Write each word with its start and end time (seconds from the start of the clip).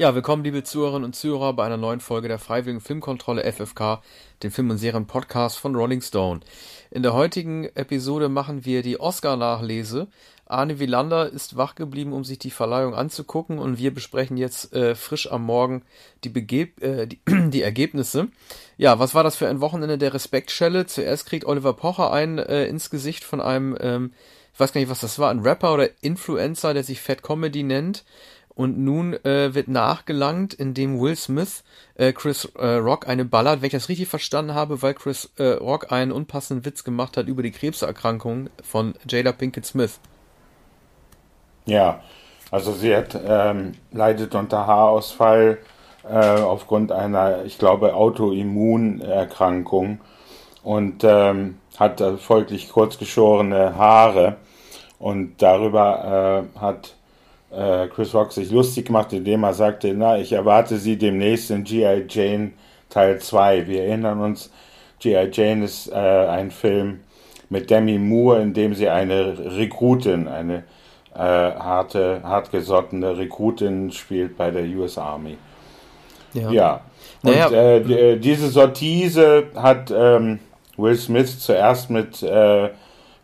Ja, 0.00 0.14
willkommen, 0.14 0.44
liebe 0.44 0.62
Zuhörerinnen 0.62 1.04
und 1.04 1.12
Zuhörer, 1.14 1.52
bei 1.52 1.66
einer 1.66 1.76
neuen 1.76 2.00
Folge 2.00 2.26
der 2.26 2.38
Freiwilligen 2.38 2.80
Filmkontrolle 2.80 3.44
FFK, 3.44 4.00
dem 4.42 4.50
Film- 4.50 4.70
und 4.70 4.78
Serien-Podcast 4.78 5.58
von 5.58 5.76
Rolling 5.76 6.00
Stone. 6.00 6.40
In 6.90 7.02
der 7.02 7.12
heutigen 7.12 7.66
Episode 7.74 8.30
machen 8.30 8.64
wir 8.64 8.80
die 8.80 8.98
Oscar-Nachlese. 8.98 10.08
Arne 10.46 10.78
Wielander 10.78 11.28
ist 11.28 11.58
wach 11.58 11.74
geblieben, 11.74 12.14
um 12.14 12.24
sich 12.24 12.38
die 12.38 12.50
Verleihung 12.50 12.94
anzugucken 12.94 13.58
und 13.58 13.76
wir 13.76 13.92
besprechen 13.92 14.38
jetzt 14.38 14.72
äh, 14.72 14.94
frisch 14.94 15.30
am 15.30 15.44
Morgen 15.44 15.82
die, 16.24 16.30
Begeb 16.30 16.82
äh, 16.82 17.06
die, 17.06 17.20
die, 17.50 17.60
Ergebnisse. 17.60 18.28
Ja, 18.78 18.98
was 18.98 19.14
war 19.14 19.22
das 19.22 19.36
für 19.36 19.48
ein 19.48 19.60
Wochenende 19.60 19.98
der 19.98 20.14
Respektschelle? 20.14 20.86
Zuerst 20.86 21.26
kriegt 21.26 21.44
Oliver 21.44 21.74
Pocher 21.74 22.10
ein 22.10 22.38
äh, 22.38 22.64
ins 22.64 22.88
Gesicht 22.88 23.22
von 23.22 23.42
einem, 23.42 23.76
ähm, 23.78 24.14
ich 24.54 24.60
weiß 24.60 24.72
gar 24.72 24.80
nicht, 24.80 24.90
was 24.90 25.00
das 25.00 25.18
war, 25.18 25.30
ein 25.30 25.40
Rapper 25.40 25.74
oder 25.74 25.90
Influencer, 26.00 26.72
der 26.72 26.84
sich 26.84 27.02
Fat 27.02 27.22
Comedy 27.22 27.64
nennt. 27.64 28.04
Und 28.54 28.78
nun 28.78 29.14
äh, 29.24 29.54
wird 29.54 29.68
nachgelangt, 29.68 30.52
indem 30.52 31.00
Will 31.00 31.16
Smith 31.16 31.64
äh, 31.94 32.12
Chris 32.12 32.44
äh, 32.56 32.74
Rock 32.74 33.08
eine 33.08 33.24
ballert, 33.24 33.62
wenn 33.62 33.68
ich 33.68 33.72
das 33.72 33.88
richtig 33.88 34.08
verstanden 34.08 34.54
habe, 34.54 34.82
weil 34.82 34.94
Chris 34.94 35.30
äh, 35.38 35.52
Rock 35.52 35.92
einen 35.92 36.12
unpassenden 36.12 36.66
Witz 36.66 36.84
gemacht 36.84 37.16
hat 37.16 37.26
über 37.26 37.42
die 37.42 37.52
Krebserkrankung 37.52 38.50
von 38.62 38.94
Jada 39.08 39.32
Pinkett 39.32 39.64
Smith. 39.64 39.98
Ja, 41.64 42.02
also 42.50 42.72
sie 42.72 42.94
hat, 42.94 43.18
ähm, 43.24 43.72
leidet 43.92 44.34
unter 44.34 44.66
Haarausfall 44.66 45.58
äh, 46.08 46.40
aufgrund 46.40 46.92
einer, 46.92 47.44
ich 47.44 47.58
glaube, 47.58 47.94
Autoimmunerkrankung 47.94 50.00
und 50.62 51.04
ähm, 51.04 51.58
hat 51.78 52.02
folglich 52.18 52.70
kurzgeschorene 52.70 53.76
Haare 53.76 54.36
und 54.98 55.40
darüber 55.40 56.48
äh, 56.54 56.58
hat 56.58 56.96
äh, 57.50 57.88
Chris 57.88 58.14
Rock 58.14 58.32
sich 58.32 58.50
lustig 58.50 58.86
gemacht, 58.86 59.12
indem 59.12 59.44
er 59.44 59.54
sagte, 59.54 59.92
na, 59.94 60.18
ich 60.18 60.32
erwarte 60.32 60.76
sie 60.76 60.96
demnächst 60.96 61.50
in 61.50 61.64
G.I. 61.64 62.04
Jane 62.08 62.52
Teil 62.88 63.18
2. 63.18 63.66
Wir 63.66 63.84
erinnern 63.84 64.20
uns, 64.20 64.50
G.I. 65.00 65.30
Jane 65.32 65.64
ist 65.64 65.90
äh, 65.90 65.94
ein 65.94 66.50
Film 66.50 67.00
mit 67.48 67.70
Demi 67.70 67.98
Moore, 67.98 68.42
in 68.42 68.54
dem 68.54 68.74
sie 68.74 68.88
eine 68.88 69.56
Rekrutin, 69.56 70.28
eine 70.28 70.64
äh, 71.14 71.18
harte, 71.18 72.20
hartgesottene 72.22 73.18
Rekrutin 73.18 73.90
spielt 73.90 74.36
bei 74.36 74.50
der 74.50 74.64
US 74.78 74.96
Army. 74.96 75.36
Ja. 76.32 76.50
ja. 76.50 76.80
Und 77.22 77.32
naja. 77.32 77.50
äh, 77.50 78.12
äh, 78.12 78.16
diese 78.18 78.48
Sortise 78.48 79.48
hat 79.56 79.92
ähm, 79.94 80.38
Will 80.76 80.96
Smith 80.96 81.40
zuerst 81.40 81.90
mit 81.90 82.22
äh, 82.22 82.70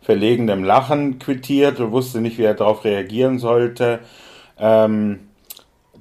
verlegenem 0.07 0.63
Lachen 0.63 1.19
quittiert 1.19 1.81
und 1.81 1.91
wusste 1.91 2.21
nicht, 2.21 2.37
wie 2.37 2.43
er 2.43 2.53
darauf 2.53 2.85
reagieren 2.85 3.39
sollte. 3.39 3.99
Ähm, 4.57 5.19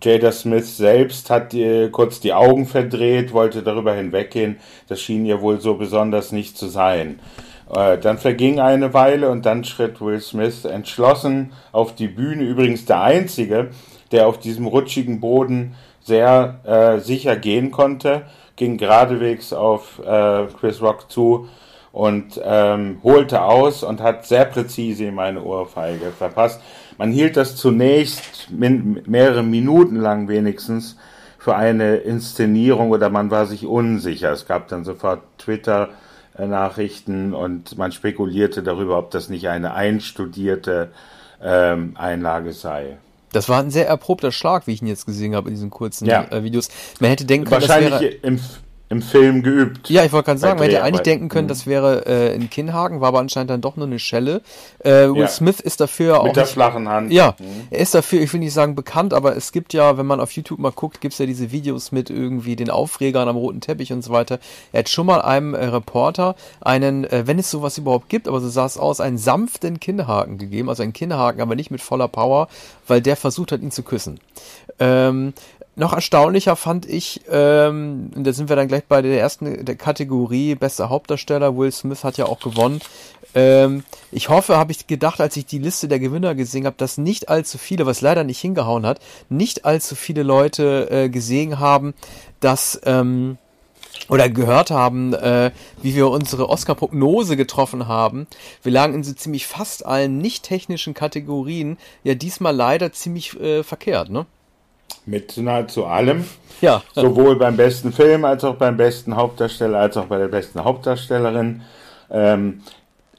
Jada 0.01 0.31
Smith 0.31 0.77
selbst 0.77 1.29
hat 1.29 1.53
äh, 1.55 1.89
kurz 1.89 2.21
die 2.21 2.33
Augen 2.33 2.67
verdreht, 2.67 3.33
wollte 3.33 3.65
darüber 3.65 3.95
hinweggehen. 3.95 4.59
Das 4.87 5.01
schien 5.01 5.27
ihr 5.27 5.41
wohl 5.41 5.61
so 5.61 5.75
besonders 5.75 6.31
nicht 6.31 6.57
zu 6.57 6.69
sein. 6.69 7.19
Äh, 7.75 7.99
dann 7.99 8.19
verging 8.19 8.61
eine 8.61 8.95
Weile 8.95 9.29
und 9.29 9.45
dann 9.45 9.65
schritt 9.65 10.01
Will 10.01 10.21
Smith 10.21 10.65
entschlossen 10.65 11.51
auf 11.73 11.93
die 11.93 12.07
Bühne. 12.07 12.45
Übrigens 12.45 12.85
der 12.85 13.01
einzige, 13.03 13.71
der 14.13 14.29
auf 14.29 14.39
diesem 14.39 14.69
rutschigen 14.69 15.19
Boden 15.19 15.75
sehr 16.01 16.61
äh, 16.65 17.01
sicher 17.01 17.35
gehen 17.35 17.73
konnte, 17.73 18.27
ging 18.55 18.77
geradewegs 18.77 19.53
auf 19.53 19.99
äh, 19.99 20.47
Chris 20.61 20.81
Rock 20.81 21.11
zu 21.11 21.49
und 21.97 22.39
ähm, 22.45 22.99
holte 23.03 23.41
aus 23.41 23.83
und 23.83 24.03
hat 24.03 24.27
sehr 24.27 24.45
präzise 24.45 25.05
ihm 25.07 25.19
eine 25.19 25.43
Ohrfeige 25.43 26.11
verpasst. 26.11 26.61
Man 26.99 27.11
hielt 27.11 27.39
das 27.39 27.57
zunächst 27.57 28.51
min 28.51 29.01
mehrere 29.07 29.43
Minuten 29.43 29.97
lang 29.97 30.29
wenigstens 30.29 30.99
für 31.39 31.57
eine 31.57 31.97
Inszenierung 31.97 32.91
oder 32.91 33.09
man 33.09 33.31
war 33.31 33.47
sich 33.47 33.65
unsicher. 33.65 34.31
Es 34.31 34.47
gab 34.47 34.69
dann 34.69 34.85
sofort 34.85 35.23
Twitter-Nachrichten 35.39 37.33
und 37.33 37.79
man 37.79 37.93
spekulierte 37.93 38.63
darüber, 38.63 38.99
ob 38.99 39.11
das 39.11 39.31
nicht 39.31 39.49
eine 39.49 39.73
einstudierte 39.73 40.91
ähm, 41.43 41.95
Einlage 41.97 42.53
sei. 42.53 42.99
Das 43.33 43.49
war 43.49 43.61
ein 43.63 43.71
sehr 43.71 43.89
erprobter 43.89 44.33
Schlag, 44.33 44.67
wie 44.67 44.73
ich 44.75 44.83
ihn 44.83 44.89
jetzt 44.89 45.07
gesehen 45.07 45.35
habe 45.35 45.49
in 45.49 45.55
diesen 45.55 45.71
kurzen 45.71 46.05
ja. 46.05 46.25
äh, 46.31 46.45
Videos. 46.45 46.69
Man 47.01 47.09
hätte 47.09 47.25
denken 47.25 47.49
können, 47.49 47.63
Wahrscheinlich 47.63 47.91
das 47.91 48.01
wäre 48.03 48.15
im, 48.17 48.41
im 48.89 49.03
Film 49.03 49.43
geübt. 49.43 49.91
Ja, 49.91 50.05
ich 50.05 50.13
wollte 50.13 50.27
gerade 50.27 50.39
sagen, 50.39 50.61
man 50.61 50.69
hätte 50.69 50.83
eigentlich 50.83 51.03
denken 51.03 51.29
können, 51.29 51.47
mhm. 51.47 51.49
das 51.49 51.67
wäre 51.67 52.07
äh, 52.07 52.35
in 52.37 52.49
Kinnhagen, 52.51 53.01
war 53.01 53.09
aber 53.09 53.19
anscheinend 53.19 53.51
dann 53.51 53.61
doch 53.61 53.77
nur 53.77 53.87
eine 53.87 53.99
Schelle. 53.99 54.43
Äh, 54.79 55.09
Will 55.09 55.23
ja. 55.23 55.29
Smith 55.29 55.59
ist 55.59 55.81
dafür 55.81 56.21
auch. 56.21 56.25
Mit 56.25 56.37
der 56.37 56.45
nicht, 56.45 56.53
flachen 56.53 56.89
Hand. 56.89 57.13
Ja, 57.13 57.35
mhm. 57.39 57.67
er 57.71 57.81
ist 57.81 57.95
dafür, 57.97 58.21
ich 58.21 58.33
will 58.33 58.39
nicht 58.41 58.53
sagen 58.53 58.77
bekannt, 58.77 59.13
aber 59.13 59.37
es 59.37 59.51
gibt 59.51 59.73
ja, 59.73 59.99
wenn 59.99 60.07
man 60.07 60.21
auf 60.21 60.31
YouTube 60.33 60.61
mal 60.61 60.71
guckt, 60.71 61.01
gibt's 61.01 61.19
ja 61.19 61.27
diese 61.27 61.51
Videos 61.51 61.91
mit 61.91 62.11
irgendwie 62.11 62.55
den 62.55 62.71
Aufregern 62.71 63.29
am 63.29 63.37
roten 63.37 63.61
Teppich 63.61 63.93
und 63.93 64.03
so 64.03 64.13
weiter. 64.13 64.39
Er 64.73 64.81
hat 64.81 64.89
schon 64.89 65.07
mal 65.07 65.21
einem 65.21 65.55
äh, 65.55 65.65
Reporter 65.65 66.37
einen, 66.61 67.05
äh, 67.05 67.27
wenn 67.27 67.41
es 67.41 67.51
sowas 67.51 67.79
überhaupt 67.79 68.09
gibt, 68.09 68.29
aber 68.29 68.41
so 68.41 68.49
sah 68.49 68.67
es 68.67 68.79
aus, 68.79 69.01
einen 69.01 69.19
sanften 69.19 69.81
Kinnhaken 69.81 70.39
gegeben, 70.39 70.69
also 70.69 70.85
einen 70.85 70.93
Kinnhaken, 70.93 71.41
aber 71.41 71.57
nicht 71.57 71.73
mit 71.73 71.81
voller 71.81 72.07
Power, 72.07 72.47
weil 72.87 73.01
der 73.01 73.17
versucht 73.17 73.51
hat, 73.51 73.63
ihn 73.63 73.73
zu 73.73 73.83
küssen. 73.83 74.21
Ähm, 74.79 75.33
noch 75.77 75.93
erstaunlicher 75.93 76.57
fand 76.57 76.87
ich, 76.87 77.21
ähm, 77.31 78.11
da 78.15 78.33
sind 78.33 78.49
wir 78.49 78.57
dann 78.57 78.67
gleich 78.67 78.85
bei 78.85 79.03
der 79.03 79.21
ersten 79.21 79.65
der 79.65 79.77
Kategorie, 79.77 80.55
bester 80.55 80.89
Hauptdarsteller, 80.89 81.57
Will 81.57 81.71
Smith 81.71 82.03
hat 82.03 82.17
ja 82.17 82.25
auch 82.27 82.41
gewonnen. 82.41 82.81
Ähm, 83.35 83.85
ich 84.11 84.31
hoffe, 84.31 84.57
habe 84.57 84.73
ich 84.73 84.87
gedacht, 84.87 85.21
als 85.21 85.37
ich 85.37 85.45
die 85.45 85.59
Liste 85.59 85.87
der 85.87 85.99
Gewinner 85.99 86.35
gesehen 86.35 86.65
habe, 86.65 86.77
dass 86.79 86.97
nicht 86.97 87.29
allzu 87.29 87.59
viele, 87.59 87.85
was 87.85 88.01
leider 88.01 88.25
nicht 88.25 88.41
hingehauen 88.41 88.87
hat, 88.87 89.01
nicht 89.29 89.67
allzu 89.67 89.95
viele 89.95 90.23
Leute 90.23 90.89
äh, 90.91 91.09
gesehen 91.11 91.59
haben, 91.59 91.93
dass 92.41 92.81
ähm, 92.85 93.37
oder 94.09 94.31
gehört 94.31 94.71
haben, 94.71 95.13
äh, 95.13 95.51
wie 95.83 95.95
wir 95.95 96.09
unsere 96.09 96.49
Oscar-Prognose 96.49 97.37
getroffen 97.37 97.87
haben. 97.87 98.27
Wir 98.63 98.73
lagen 98.73 98.95
in 98.95 99.05
so 99.05 99.13
ziemlich 99.13 99.47
fast 99.47 99.85
allen 99.85 100.19
nicht 100.19 100.45
technischen 100.45 100.95
Kategorien 100.95 101.77
ja 102.05 102.15
diesmal 102.15 102.55
leider 102.55 102.93
ziemlich 102.93 103.39
äh, 103.41 103.63
verkehrt, 103.63 104.11
ne? 104.11 104.27
Mit 105.07 105.37
nahezu 105.37 105.87
allem. 105.87 106.25
Ja. 106.61 106.83
Sowohl 106.95 107.37
beim 107.37 107.57
besten 107.57 107.93
Film 107.93 108.25
als 108.25 108.45
auch 108.45 108.57
beim 108.57 108.77
besten 108.77 109.17
Hauptdarsteller 109.17 109.79
als 109.79 109.97
auch 109.97 110.07
bei 110.07 110.19
der 110.19 110.29
besten 110.29 110.65
Hauptdarstellerin. 110.65 111.63
Ähm, 112.11 112.63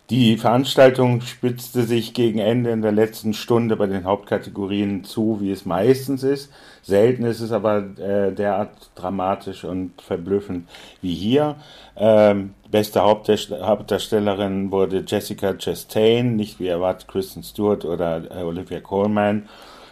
die 0.09 0.38
Veranstaltung 0.38 1.20
spitzte 1.20 1.84
sich 1.84 2.14
gegen 2.14 2.40
Ende 2.40 2.70
in 2.70 2.81
der 2.81 2.94
letzten 2.94 3.34
Stunde 3.34 3.75
bei 3.75 3.88
den 3.88 4.06
Hauptkategorien 4.06 5.03
zu, 5.03 5.40
wie 5.42 5.52
es 5.52 5.66
meistens 5.66 6.24
ist. 6.24 6.50
Selten 6.81 7.25
ist 7.25 7.42
es 7.42 7.52
aber 7.52 7.84
äh, 8.00 8.31
derart 8.31 8.69
dramatisch 8.96 9.66
und 9.66 10.02
verblüffend 10.02 10.69
wie 11.02 11.14
hier. 11.14 11.58
Ähm, 11.98 12.54
beste 12.72 13.02
Hauptdarstellerin 13.02 14.72
wurde 14.72 15.04
Jessica 15.06 15.54
Chastain, 15.56 16.38
nicht 16.38 16.62
wie 16.62 16.68
erwartet 16.68 17.09
Kristen 17.09 17.44
Stewart 17.44 17.84
oder 17.84 18.24
äh, 18.31 18.44
Olivia 18.44 18.80
Colman. 18.80 19.50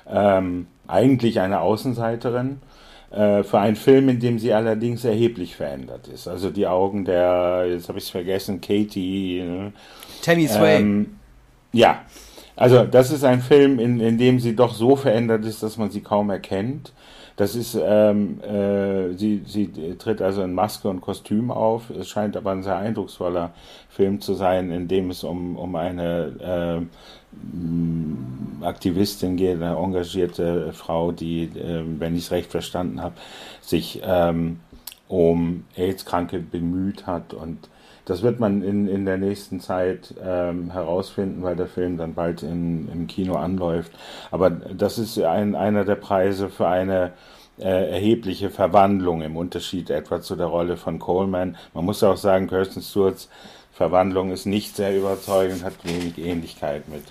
Ähm, 0.07 0.67
eigentlich 0.87 1.39
eine 1.39 1.61
Außenseiterin, 1.61 2.61
äh, 3.11 3.43
für 3.43 3.59
einen 3.59 3.75
Film, 3.75 4.09
in 4.09 4.19
dem 4.19 4.39
sie 4.39 4.53
allerdings 4.53 5.05
erheblich 5.05 5.55
verändert 5.55 6.07
ist. 6.07 6.27
Also 6.27 6.49
die 6.49 6.67
Augen 6.67 7.05
der, 7.05 7.65
jetzt 7.69 7.87
habe 7.87 7.97
ich 7.97 8.05
es 8.05 8.09
vergessen, 8.09 8.61
Katie. 8.61 9.41
Ne? 9.41 9.73
Tammy 10.21 10.47
Sway. 10.47 10.77
Ähm, 10.77 11.15
ja, 11.71 12.01
also 12.55 12.83
das 12.83 13.11
ist 13.11 13.23
ein 13.23 13.41
Film, 13.41 13.79
in, 13.79 13.99
in 13.99 14.17
dem 14.17 14.39
sie 14.39 14.55
doch 14.55 14.73
so 14.73 14.95
verändert 14.95 15.45
ist, 15.45 15.63
dass 15.63 15.77
man 15.77 15.91
sie 15.91 16.01
kaum 16.01 16.29
erkennt. 16.29 16.93
Das 17.37 17.53
ist, 17.55 17.77
ähm, 17.81 18.41
äh, 18.41 19.13
sie, 19.13 19.41
sie 19.45 19.69
tritt 19.97 20.21
also 20.21 20.41
in 20.41 20.53
Maske 20.53 20.87
und 20.87 21.01
Kostüm 21.01 21.51
auf. 21.51 21.89
Es 21.89 22.07
scheint 22.07 22.37
aber 22.37 22.51
ein 22.51 22.63
sehr 22.63 22.77
eindrucksvoller 22.77 23.51
Film 23.89 24.21
zu 24.21 24.35
sein, 24.35 24.71
in 24.71 24.87
dem 24.87 25.09
es 25.09 25.23
um, 25.23 25.57
um 25.57 25.75
eine 25.75 26.79
äh, 26.81 26.85
Aktivistin 28.61 29.37
geht, 29.37 29.61
eine 29.61 29.75
engagierte 29.75 30.73
Frau, 30.73 31.11
die, 31.11 31.43
äh, 31.43 31.83
wenn 31.99 32.15
ich 32.15 32.25
es 32.25 32.31
recht 32.31 32.51
verstanden 32.51 33.01
habe, 33.01 33.15
sich 33.61 34.01
ähm, 34.03 34.59
um 35.07 35.65
AIDS-Kranke 35.75 36.39
bemüht 36.39 37.07
hat 37.07 37.33
und 37.33 37.69
das 38.05 38.21
wird 38.21 38.39
man 38.39 38.61
in, 38.61 38.87
in 38.87 39.05
der 39.05 39.17
nächsten 39.17 39.59
Zeit 39.59 40.13
ähm, 40.23 40.71
herausfinden, 40.71 41.41
weil 41.41 41.55
der 41.55 41.67
Film 41.67 41.97
dann 41.97 42.13
bald 42.13 42.43
in, 42.43 42.87
im 42.91 43.07
Kino 43.07 43.35
anläuft. 43.35 43.91
Aber 44.29 44.51
das 44.51 44.99
ist 44.99 45.17
ein, 45.19 45.55
einer 45.55 45.85
der 45.85 45.95
Preise 45.95 46.49
für 46.49 46.67
eine 46.67 47.13
äh, 47.57 47.91
erhebliche 47.91 48.51
Verwandlung 48.51 49.23
im 49.23 49.35
Unterschied 49.35 49.89
etwa 49.89 50.21
zu 50.21 50.35
der 50.35 50.45
Rolle 50.45 50.77
von 50.77 50.99
Coleman. 50.99 51.57
Man 51.73 51.85
muss 51.85 52.03
auch 52.03 52.17
sagen, 52.17 52.47
Kirsten 52.47 52.83
Stewarts 52.83 53.27
Verwandlung 53.71 54.31
ist 54.31 54.45
nicht 54.45 54.75
sehr 54.75 54.95
überzeugend, 54.95 55.63
hat 55.63 55.83
wenig 55.83 56.17
Ähnlichkeit 56.17 56.87
mit 56.87 57.03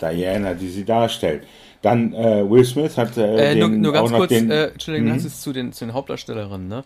Diana, 0.00 0.54
die 0.54 0.68
sie 0.68 0.84
darstellt. 0.84 1.44
Dann 1.82 2.12
äh, 2.12 2.48
Will 2.48 2.64
Smith 2.64 2.96
hat 2.98 3.16
äh, 3.16 3.52
äh, 3.52 3.54
nur, 3.54 3.68
nur 3.68 3.92
ganz 3.92 4.10
kurz, 4.10 4.28
den, 4.28 4.50
äh, 4.50 4.66
Entschuldigung, 4.66 5.14
das 5.14 5.24
ist 5.24 5.42
zu 5.42 5.52
den, 5.52 5.72
zu 5.72 5.86
den 5.86 5.94
Hauptdarstellerinnen, 5.94 6.68
ne? 6.68 6.84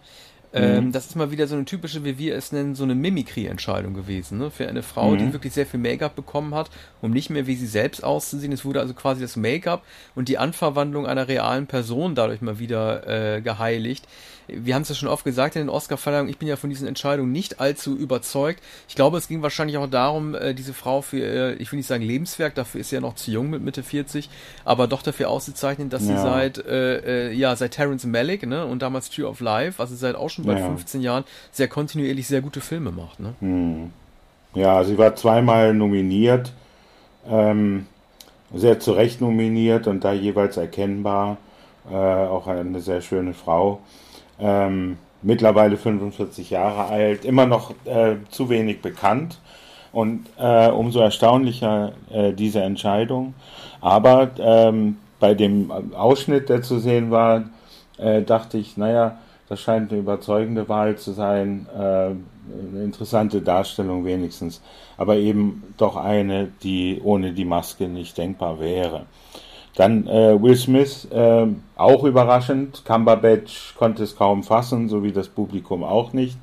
Ähm, 0.55 0.87
mhm. 0.87 0.93
Das 0.93 1.06
ist 1.06 1.17
mal 1.17 1.33
wieder 1.33 1.49
so 1.49 1.56
eine 1.56 1.65
typische, 1.65 2.05
wie 2.05 2.17
wir 2.17 2.37
es 2.37 2.53
nennen, 2.53 2.77
so 2.77 2.85
eine 2.85 2.95
Mimikry-Entscheidung 2.95 3.93
gewesen. 3.93 4.39
Ne? 4.39 4.51
Für 4.51 4.69
eine 4.69 4.83
Frau, 4.83 5.11
mhm. 5.11 5.19
die 5.19 5.33
wirklich 5.33 5.53
sehr 5.53 5.67
viel 5.67 5.81
Make-up 5.81 6.15
bekommen 6.15 6.55
hat, 6.55 6.71
um 7.03 7.11
nicht 7.11 7.29
mehr 7.29 7.47
wie 7.49 7.56
sie 7.56 7.67
selbst 7.67 8.05
auszusehen. 8.05 8.53
Es 8.53 8.65
wurde 8.65 8.81
also 8.81 8.95
quasi 8.95 9.21
das 9.21 9.37
Make-up 9.37 9.83
und 10.15 10.29
die 10.29 10.39
Anverwandlung 10.39 11.06
einer 11.06 11.27
realen 11.27 11.67
Person 11.67 12.15
dadurch 12.15 12.41
mal 12.41 12.61
wieder 12.61 13.37
äh, 13.37 13.41
geheiligt 13.41 14.06
wir 14.49 14.75
haben 14.75 14.83
es 14.83 14.89
ja 14.89 14.95
schon 14.95 15.09
oft 15.09 15.25
gesagt 15.25 15.56
in 15.56 15.62
den 15.62 15.69
Oscar-Verleihungen, 15.69 16.31
ich 16.31 16.39
bin 16.39 16.49
ja 16.49 16.56
von 16.56 16.71
diesen 16.71 16.87
Entscheidungen 16.87 17.33
nicht 17.33 17.61
allzu 17.61 17.97
überzeugt. 17.97 18.62
Ich 18.89 18.95
glaube, 18.95 19.19
es 19.19 19.29
ging 19.29 19.43
wahrscheinlich 19.43 19.79
auch 19.79 19.89
darum, 19.89 20.35
äh, 20.35 20.55
diese 20.55 20.75
Frau 20.75 21.03
für, 21.03 21.19
äh, 21.19 21.55
ich 21.55 21.73
will 21.73 21.79
nicht 21.79 21.87
sagen 21.87 22.03
Lebenswerk, 22.03 22.55
dafür 22.55 22.81
ist 22.81 22.91
sie 22.91 22.97
ja 22.97 23.01
noch 23.01 23.15
zu 23.15 23.31
jung 23.31 23.51
mit 23.51 23.62
Mitte 23.62 23.83
40, 23.83 24.29
aber 24.65 24.87
doch 24.87 25.03
dafür 25.03 25.31
auszuzeichnen, 25.31 25.89
dass 25.89 26.06
ja. 26.06 26.17
sie 26.17 26.23
seit, 26.23 26.59
äh, 26.59 27.31
äh, 27.31 27.33
ja, 27.33 27.56
seit 27.56 27.73
Terence 27.73 28.05
Malick, 28.05 28.47
ne, 28.47 28.67
und 28.67 28.83
damals 28.83 29.11
Tree 29.11 29.25
of 29.25 29.41
Life, 29.41 29.81
also 29.81 29.95
seit 29.97 30.15
auch 30.15 30.31
schon 30.31 30.44
bald 30.44 30.58
ja. 30.58 30.67
15 30.67 31.00
Jahren, 31.00 31.25
sehr 31.52 31.69
kontinuierlich 31.69 32.26
sehr 32.26 32.41
gute 32.41 32.61
Filme 32.61 32.91
macht, 32.91 33.20
ne? 33.20 33.35
Hm. 33.41 33.91
Ja, 34.55 34.85
sie 34.85 34.96
war 34.99 35.17
zweimal 35.17 35.75
nominiert, 35.75 36.52
ähm, 37.29 37.87
sehr 38.55 38.79
zu 38.79 38.93
Recht 38.93 39.20
nominiert 39.20 39.87
und 39.88 40.05
da 40.05 40.12
jeweils 40.12 40.56
erkennbar, 40.56 41.38
äh, 41.91 41.94
auch 41.94 42.46
eine 42.46 42.81
sehr 42.81 43.00
schöne 43.00 43.35
Frau 43.35 43.81
ähm, 44.38 44.99
mittlerweile 45.23 45.76
45 45.76 46.50
Jahre 46.50 46.87
alt, 46.87 47.25
immer 47.25 47.46
noch 47.46 47.73
äh, 47.85 48.17
zu 48.31 48.49
wenig 48.49 48.82
bekannt. 48.82 49.41
Und 49.93 50.26
äh, 50.38 50.70
umso 50.70 50.99
erstaunlicher 50.99 51.93
äh, 52.11 52.32
diese 52.32 52.61
Entscheidung. 52.61 53.35
Aber 53.81 54.31
ähm, 54.38 54.96
bei 55.20 55.35
dem 55.35 55.70
Ausschnitt, 55.94 56.49
der 56.49 56.62
zu 56.62 56.81
sehen 56.81 57.12
war, 57.12 57.44
äh, 57.99 58.23
dachte 58.23 58.58
ich, 58.58 58.76
naja, 58.76 59.19
das 59.49 59.61
scheint 59.61 59.91
eine 59.91 60.00
überzeugende 60.00 60.69
Wahl 60.69 60.96
zu 60.96 61.12
sein, 61.12 61.67
äh, 61.75 61.81
eine 61.81 62.85
interessante 62.85 63.41
Darstellung 63.41 64.05
wenigstens, 64.05 64.62
aber 64.96 65.17
eben 65.17 65.62
doch 65.76 65.96
eine, 65.96 66.49
die 66.62 67.00
ohne 67.02 67.32
die 67.32 67.44
Maske 67.44 67.88
nicht 67.88 68.17
denkbar 68.17 68.61
wäre. 68.61 69.06
Dann 69.76 70.06
äh, 70.06 70.41
Will 70.41 70.56
Smith, 70.56 71.08
äh, 71.11 71.46
auch 71.76 72.05
überraschend. 72.05 72.85
Cumberbatch 72.85 73.75
konnte 73.76 74.05
es 74.05 74.14
kaum 74.14 74.44
fassen, 74.44 74.88
so 74.88 75.02
wie 75.02 75.12
das 75.12 75.29
Publikum 75.29 75.82
auch 75.82 76.12
nicht. 76.12 76.38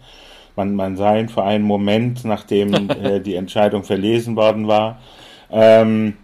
Man, 0.56 0.75
man 0.75 0.98
sah 0.98 1.15
ihn 1.15 1.30
für 1.30 1.44
einen 1.44 1.63
Moment, 1.63 2.25
nachdem 2.25 2.74
äh, 2.89 3.21
die 3.21 3.36
Entscheidung 3.36 3.83
verlesen 3.83 4.36
worden 4.36 4.68
war. 4.68 5.00
Ähm, 5.50 6.18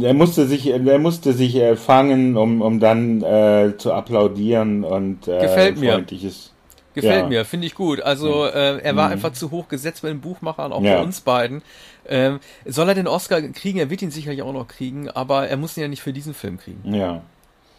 er 0.00 0.14
musste 0.14 0.46
sich, 0.46 0.66
er 0.66 0.98
musste 0.98 1.32
sich 1.32 1.56
äh, 1.56 1.76
fangen, 1.76 2.36
um, 2.36 2.62
um 2.62 2.80
dann 2.80 3.22
äh, 3.22 3.76
zu 3.76 3.92
applaudieren 3.92 4.84
und 4.84 5.28
äh, 5.28 5.40
Gefällt 5.40 5.78
mir. 5.78 5.92
freundliches. 5.92 6.52
Gefällt 6.94 7.22
ja. 7.22 7.28
mir, 7.28 7.44
finde 7.44 7.66
ich 7.66 7.74
gut. 7.74 8.00
Also 8.00 8.44
äh, 8.44 8.78
er 8.78 8.96
war 8.96 9.06
mhm. 9.06 9.12
einfach 9.12 9.32
zu 9.32 9.50
hoch 9.50 9.68
gesetzt 9.68 10.02
bei 10.02 10.08
den 10.08 10.20
Buchmachern, 10.20 10.72
auch 10.72 10.82
ja. 10.82 10.96
bei 10.96 11.02
uns 11.02 11.22
beiden. 11.22 11.62
Ähm, 12.06 12.38
soll 12.66 12.88
er 12.88 12.94
den 12.94 13.08
Oscar 13.08 13.40
kriegen? 13.40 13.78
Er 13.78 13.88
wird 13.88 14.02
ihn 14.02 14.10
sicherlich 14.10 14.42
auch 14.42 14.52
noch 14.52 14.68
kriegen, 14.68 15.08
aber 15.08 15.48
er 15.48 15.56
muss 15.56 15.76
ihn 15.76 15.82
ja 15.82 15.88
nicht 15.88 16.02
für 16.02 16.12
diesen 16.12 16.34
Film 16.34 16.58
kriegen. 16.58 16.94
Ja. 16.94 17.22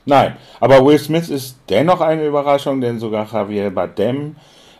Nein, 0.06 0.36
aber 0.60 0.86
Will 0.86 1.00
Smith 1.00 1.30
ist 1.30 1.58
dennoch 1.70 2.02
eine 2.02 2.26
Überraschung, 2.26 2.82
denn 2.82 3.00
sogar 3.00 3.32
Javier 3.32 3.70
Bardem 3.70 4.36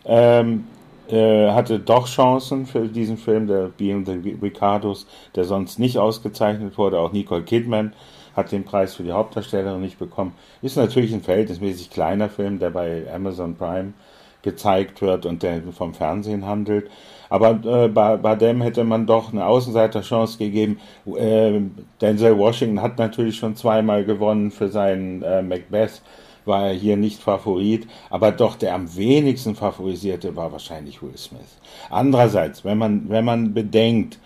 ähm, 0.06 0.66
äh, 1.10 1.52
hatte 1.52 1.80
doch 1.80 2.08
Chancen 2.08 2.66
für 2.66 2.88
diesen 2.88 3.18
Film, 3.18 3.48
der 3.48 3.70
Being 3.70 4.06
the 4.06 4.38
Ricardos, 4.42 5.08
der 5.36 5.44
sonst 5.44 5.80
nicht 5.80 5.98
ausgezeichnet 5.98 6.78
wurde. 6.78 7.00
Auch 7.00 7.12
Nicole 7.12 7.44
Kidman 7.44 7.94
hat 8.36 8.52
den 8.52 8.64
Preis 8.64 8.96
für 8.96 9.04
die 9.04 9.12
Hauptdarstellerin 9.12 9.82
nicht 9.82 10.00
bekommen. 10.00 10.34
Ist 10.62 10.78
natürlich 10.78 11.14
ein 11.14 11.22
verhältnismäßig 11.22 11.90
kleiner 11.90 12.30
Film, 12.30 12.60
der 12.60 12.72
bei 12.72 13.04
Amazon 13.14 13.56
Prime 13.56 13.94
gezeigt 14.42 15.02
wird 15.02 15.26
und 15.26 15.42
der 15.42 15.62
vom 15.72 15.94
Fernsehen 15.94 16.46
handelt. 16.46 16.90
Aber 17.30 17.60
äh, 17.66 17.88
bei, 17.88 18.18
bei 18.18 18.36
dem 18.36 18.62
hätte 18.62 18.84
man 18.84 19.08
doch 19.08 19.32
eine 19.32 19.46
Außenseiterchance 19.46 20.38
gegeben. 20.38 20.80
Äh, 21.16 21.62
Denzel 22.02 22.38
Washington 22.38 22.82
hat 22.82 23.00
natürlich 23.00 23.38
schon 23.38 23.56
zweimal 23.56 24.04
gewonnen 24.04 24.52
für 24.52 24.68
seinen 24.68 25.24
äh, 25.24 25.42
Macbeth 25.42 26.02
war 26.46 26.68
er 26.68 26.74
hier 26.74 26.98
nicht 26.98 27.22
Favorit, 27.22 27.88
aber 28.10 28.32
doch 28.32 28.56
der 28.56 28.76
am 28.76 28.96
wenigsten 28.96 29.56
favorisierte 29.56 30.36
war 30.36 30.52
wahrscheinlich 30.52 31.02
Will 31.02 31.18
Smith. 31.18 31.60
Andererseits, 31.90 32.64
wenn 32.66 32.78
man, 32.78 33.10
wenn 33.10 33.26
man 33.26 33.54
bedenkt, 33.54 34.20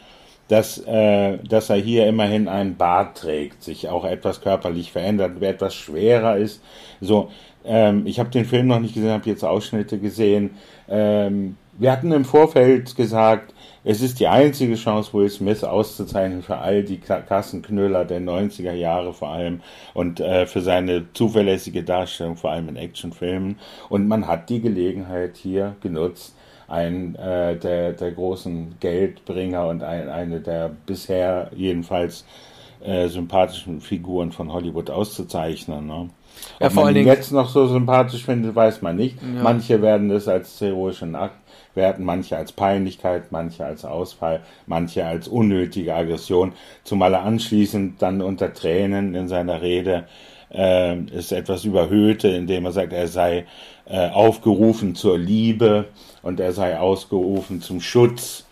dass, 0.48 0.78
äh, 0.80 1.38
dass 1.40 1.70
er 1.70 1.76
hier 1.76 2.08
immerhin 2.08 2.48
einen 2.48 2.78
Bart 2.78 3.18
trägt, 3.18 3.64
sich 3.64 3.90
auch 3.90 4.06
etwas 4.06 4.42
körperlich 4.42 4.92
verändert, 4.92 5.42
etwas 5.42 5.76
schwerer 5.76 6.38
ist, 6.38 6.62
so, 7.02 7.30
ähm, 7.66 8.08
ich 8.08 8.20
habe 8.20 8.30
den 8.30 8.46
Film 8.46 8.68
noch 8.68 8.80
nicht 8.80 8.94
gesehen, 8.94 9.12
habe 9.12 9.30
jetzt 9.30 9.44
Ausschnitte 9.44 10.00
gesehen. 10.00 10.52
Ähm, 10.88 11.58
wir 11.78 11.92
hatten 11.92 12.12
im 12.12 12.26
Vorfeld 12.26 12.96
gesagt, 12.96 13.54
es 13.84 14.02
ist 14.02 14.20
die 14.20 14.28
einzige 14.28 14.76
Chance, 14.76 15.14
Will 15.14 15.30
Smith 15.30 15.64
auszuzeichnen 15.64 16.44
für 16.44 16.58
all 16.58 16.84
die 16.84 16.98
Kassenknüller 16.98 18.04
der 18.04 18.20
90er 18.20 18.74
Jahre 18.74 19.14
vor 19.14 19.30
allem 19.30 19.62
und 19.94 20.20
äh, 20.20 20.46
für 20.46 20.62
seine 20.62 21.06
zuverlässige 21.14 21.84
Darstellung, 21.84 22.36
vor 22.36 22.52
allem 22.52 22.68
in 22.70 22.76
Actionfilmen. 22.76 23.58
Und 23.90 24.08
man 24.08 24.28
hat 24.28 24.50
die 24.50 24.60
Gelegenheit 24.60 25.38
hier 25.38 25.76
genutzt, 25.82 26.36
einen 26.68 27.16
äh, 27.16 27.56
der, 27.56 27.94
der 27.94 28.12
großen 28.12 28.76
Geldbringer 28.80 29.68
und 29.68 29.84
ein, 29.84 30.10
eine 30.10 30.42
der 30.42 30.70
bisher 30.86 31.50
jedenfalls 31.56 32.26
äh, 32.84 33.08
sympathischen 33.08 33.80
Figuren 33.80 34.34
von 34.34 34.52
Hollywood 34.52 34.90
auszuzeichnen. 34.90 35.88
Ne? 35.88 36.10
Ja, 36.60 36.68
Ob 36.68 36.74
vor 36.74 36.86
man 36.86 36.96
ihn 36.96 37.08
jetzt 37.08 37.32
noch 37.32 37.50
so 37.50 37.68
sympathisch 37.68 38.26
findet, 38.26 38.54
weiß 38.54 38.82
man 38.82 38.98
nicht. 38.98 39.18
Ja. 39.22 39.44
Manche 39.44 39.82
werden 39.82 40.12
es 40.12 40.28
als 40.28 40.60
heroischen 40.60 41.16
Akt 41.16 41.38
werten, 41.78 42.04
manche 42.04 42.36
als 42.36 42.52
Peinlichkeit, 42.52 43.32
manche 43.32 43.66
als 43.66 43.86
Ausfall, 43.86 44.42
manche 44.66 45.06
als 45.06 45.30
unnötige 45.30 45.96
Aggression, 45.96 46.52
zumal 46.84 47.14
er 47.14 47.24
anschließend 47.24 48.02
dann 48.02 48.22
unter 48.22 48.54
Tränen 48.54 49.16
in 49.16 49.30
seiner 49.30 49.62
Rede 49.62 50.06
äh, 50.54 51.00
ist 51.06 51.32
etwas 51.32 51.64
überhöhte, 51.64 52.28
indem 52.28 52.66
er 52.66 52.72
sagt, 52.74 52.92
er 52.92 53.08
sei 53.08 53.46
äh, 53.86 54.10
aufgerufen 54.10 54.96
zur 54.96 55.18
Liebe 55.18 55.86
und 56.22 56.40
er 56.40 56.52
sei 56.52 56.78
ausgerufen 56.78 57.62
zum 57.62 57.80
Schutz, 57.80 58.46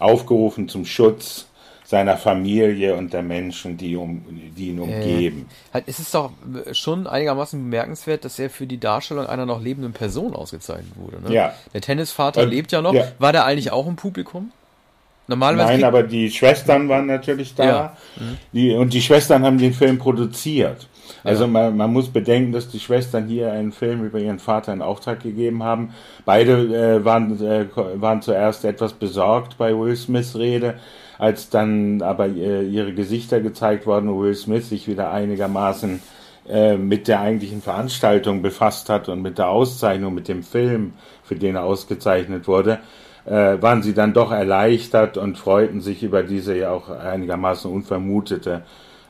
aufgerufen 0.00 0.68
zum 0.68 0.84
Schutz 0.84 1.49
seiner 1.90 2.16
Familie 2.16 2.94
und 2.94 3.12
der 3.12 3.22
Menschen, 3.22 3.76
die, 3.76 3.96
um, 3.96 4.22
die 4.56 4.68
ihn 4.68 4.78
umgeben. 4.78 5.48
Äh, 5.48 5.74
halt, 5.74 5.84
es 5.88 5.98
ist 5.98 6.14
doch 6.14 6.30
schon 6.70 7.08
einigermaßen 7.08 7.60
bemerkenswert, 7.60 8.24
dass 8.24 8.38
er 8.38 8.48
für 8.48 8.68
die 8.68 8.78
Darstellung 8.78 9.26
einer 9.26 9.44
noch 9.44 9.60
lebenden 9.60 9.92
Person 9.92 10.36
ausgezeichnet 10.36 10.92
wurde. 10.94 11.20
Ne? 11.20 11.34
Ja. 11.34 11.52
Der 11.74 11.80
Tennisvater 11.80 12.42
äh, 12.42 12.44
lebt 12.44 12.70
ja 12.70 12.80
noch. 12.80 12.94
Ja. 12.94 13.08
War 13.18 13.32
der 13.32 13.44
eigentlich 13.44 13.72
auch 13.72 13.88
im 13.88 13.96
Publikum? 13.96 14.52
Normalerweise 15.26 15.72
Nein, 15.72 15.82
aber 15.82 16.04
die 16.04 16.30
Schwestern 16.30 16.88
waren 16.88 17.06
natürlich 17.06 17.56
da. 17.56 17.64
Ja. 17.64 17.96
Mhm. 18.20 18.36
Die, 18.52 18.72
und 18.72 18.92
die 18.92 19.02
Schwestern 19.02 19.42
haben 19.42 19.58
den 19.58 19.74
Film 19.74 19.98
produziert. 19.98 20.86
Also 21.24 21.42
ja. 21.44 21.50
man, 21.50 21.76
man, 21.76 21.92
muss 21.92 22.08
bedenken, 22.08 22.52
dass 22.52 22.68
die 22.68 22.78
Schwestern 22.78 23.26
hier 23.26 23.50
einen 23.50 23.72
Film 23.72 24.04
über 24.04 24.20
ihren 24.20 24.38
Vater 24.38 24.72
in 24.72 24.80
Auftrag 24.80 25.20
gegeben 25.24 25.64
haben. 25.64 25.92
Beide 26.24 26.52
äh, 26.52 27.04
waren, 27.04 27.44
äh, 27.44 27.66
waren 27.74 28.22
zuerst 28.22 28.64
etwas 28.64 28.92
besorgt 28.92 29.58
bei 29.58 29.76
Will 29.76 29.96
Smiths 29.96 30.36
Rede, 30.36 30.78
als 31.20 31.50
dann 31.50 32.00
aber 32.00 32.28
äh, 32.28 32.62
ihre 32.62 32.94
Gesichter 32.94 33.40
gezeigt 33.40 33.86
worden 33.86 34.08
und 34.08 34.22
Will 34.22 34.34
Smith 34.34 34.70
sich 34.70 34.88
wieder 34.88 35.12
einigermaßen 35.12 36.00
äh, 36.48 36.78
mit 36.78 37.08
der 37.08 37.20
eigentlichen 37.20 37.60
Veranstaltung 37.60 38.40
befasst 38.40 38.88
hat 38.88 39.10
und 39.10 39.20
mit 39.20 39.36
der 39.36 39.50
Auszeichnung, 39.50 40.14
mit 40.14 40.28
dem 40.28 40.42
Film, 40.42 40.94
für 41.22 41.34
den 41.34 41.56
er 41.56 41.64
ausgezeichnet 41.64 42.48
wurde, 42.48 42.78
äh, 43.26 43.60
waren 43.60 43.82
sie 43.82 43.92
dann 43.92 44.14
doch 44.14 44.32
erleichtert 44.32 45.18
und 45.18 45.36
freuten 45.36 45.82
sich 45.82 46.02
über 46.02 46.22
diese 46.22 46.56
ja 46.56 46.72
auch 46.72 46.88
einigermaßen 46.88 47.70
unvermutete 47.70 48.62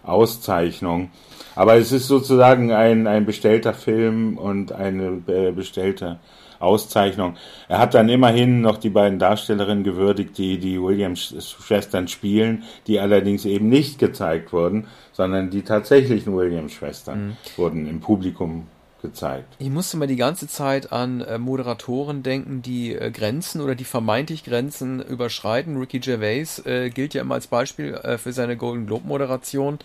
Auszeichnung. 0.03 1.11
Aber 1.55 1.77
es 1.77 1.93
ist 1.93 2.09
sozusagen 2.09 2.73
ein, 2.73 3.07
ein 3.07 3.25
bestellter 3.25 3.73
Film 3.73 4.37
und 4.37 4.73
eine 4.73 5.13
bestellte 5.55 6.19
Auszeichnung. 6.61 7.37
Er 7.69 7.79
hat 7.79 7.95
dann 7.95 8.09
immerhin 8.09 8.61
noch 8.61 8.77
die 8.77 8.91
beiden 8.91 9.19
Darstellerinnen 9.19 9.83
gewürdigt, 9.83 10.39
die 10.39 10.59
die 10.59 10.81
Williams-Schwestern 10.81 12.07
spielen, 12.07 12.65
die 12.87 13.01
allerdings 13.01 13.45
eben 13.45 13.69
nicht 13.69 13.99
gezeigt 13.99 14.53
wurden, 14.53 14.87
sondern 15.13 15.51
die 15.51 15.63
tatsächlichen 15.63 16.37
Williams-Schwestern 16.37 17.29
mhm. 17.29 17.37
wurden 17.57 17.89
im 17.89 18.01
Publikum 18.01 18.67
gezeigt. 19.01 19.57
Ich 19.59 19.71
musste 19.71 19.97
mal 19.97 20.07
die 20.07 20.17
ganze 20.17 20.47
Zeit 20.47 20.93
an 20.93 21.21
äh, 21.23 21.39
Moderatoren 21.39 22.23
denken, 22.23 22.63
die 22.63 22.95
äh, 22.95 23.11
Grenzen 23.11 23.61
oder 23.61 23.75
die 23.75 23.85
vermeintlich 23.85 24.45
Grenzen 24.45 25.01
überschreiten. 25.01 25.77
Ricky 25.77 26.01
Gervais 26.01 26.63
äh, 26.67 26.91
gilt 26.91 27.15
ja 27.15 27.23
immer 27.23 27.35
als 27.35 27.47
Beispiel 27.47 27.95
äh, 27.95 28.19
für 28.19 28.33
seine 28.33 28.57
Golden 28.57 28.87
Globe 28.87 29.09
Moderation 29.09 29.79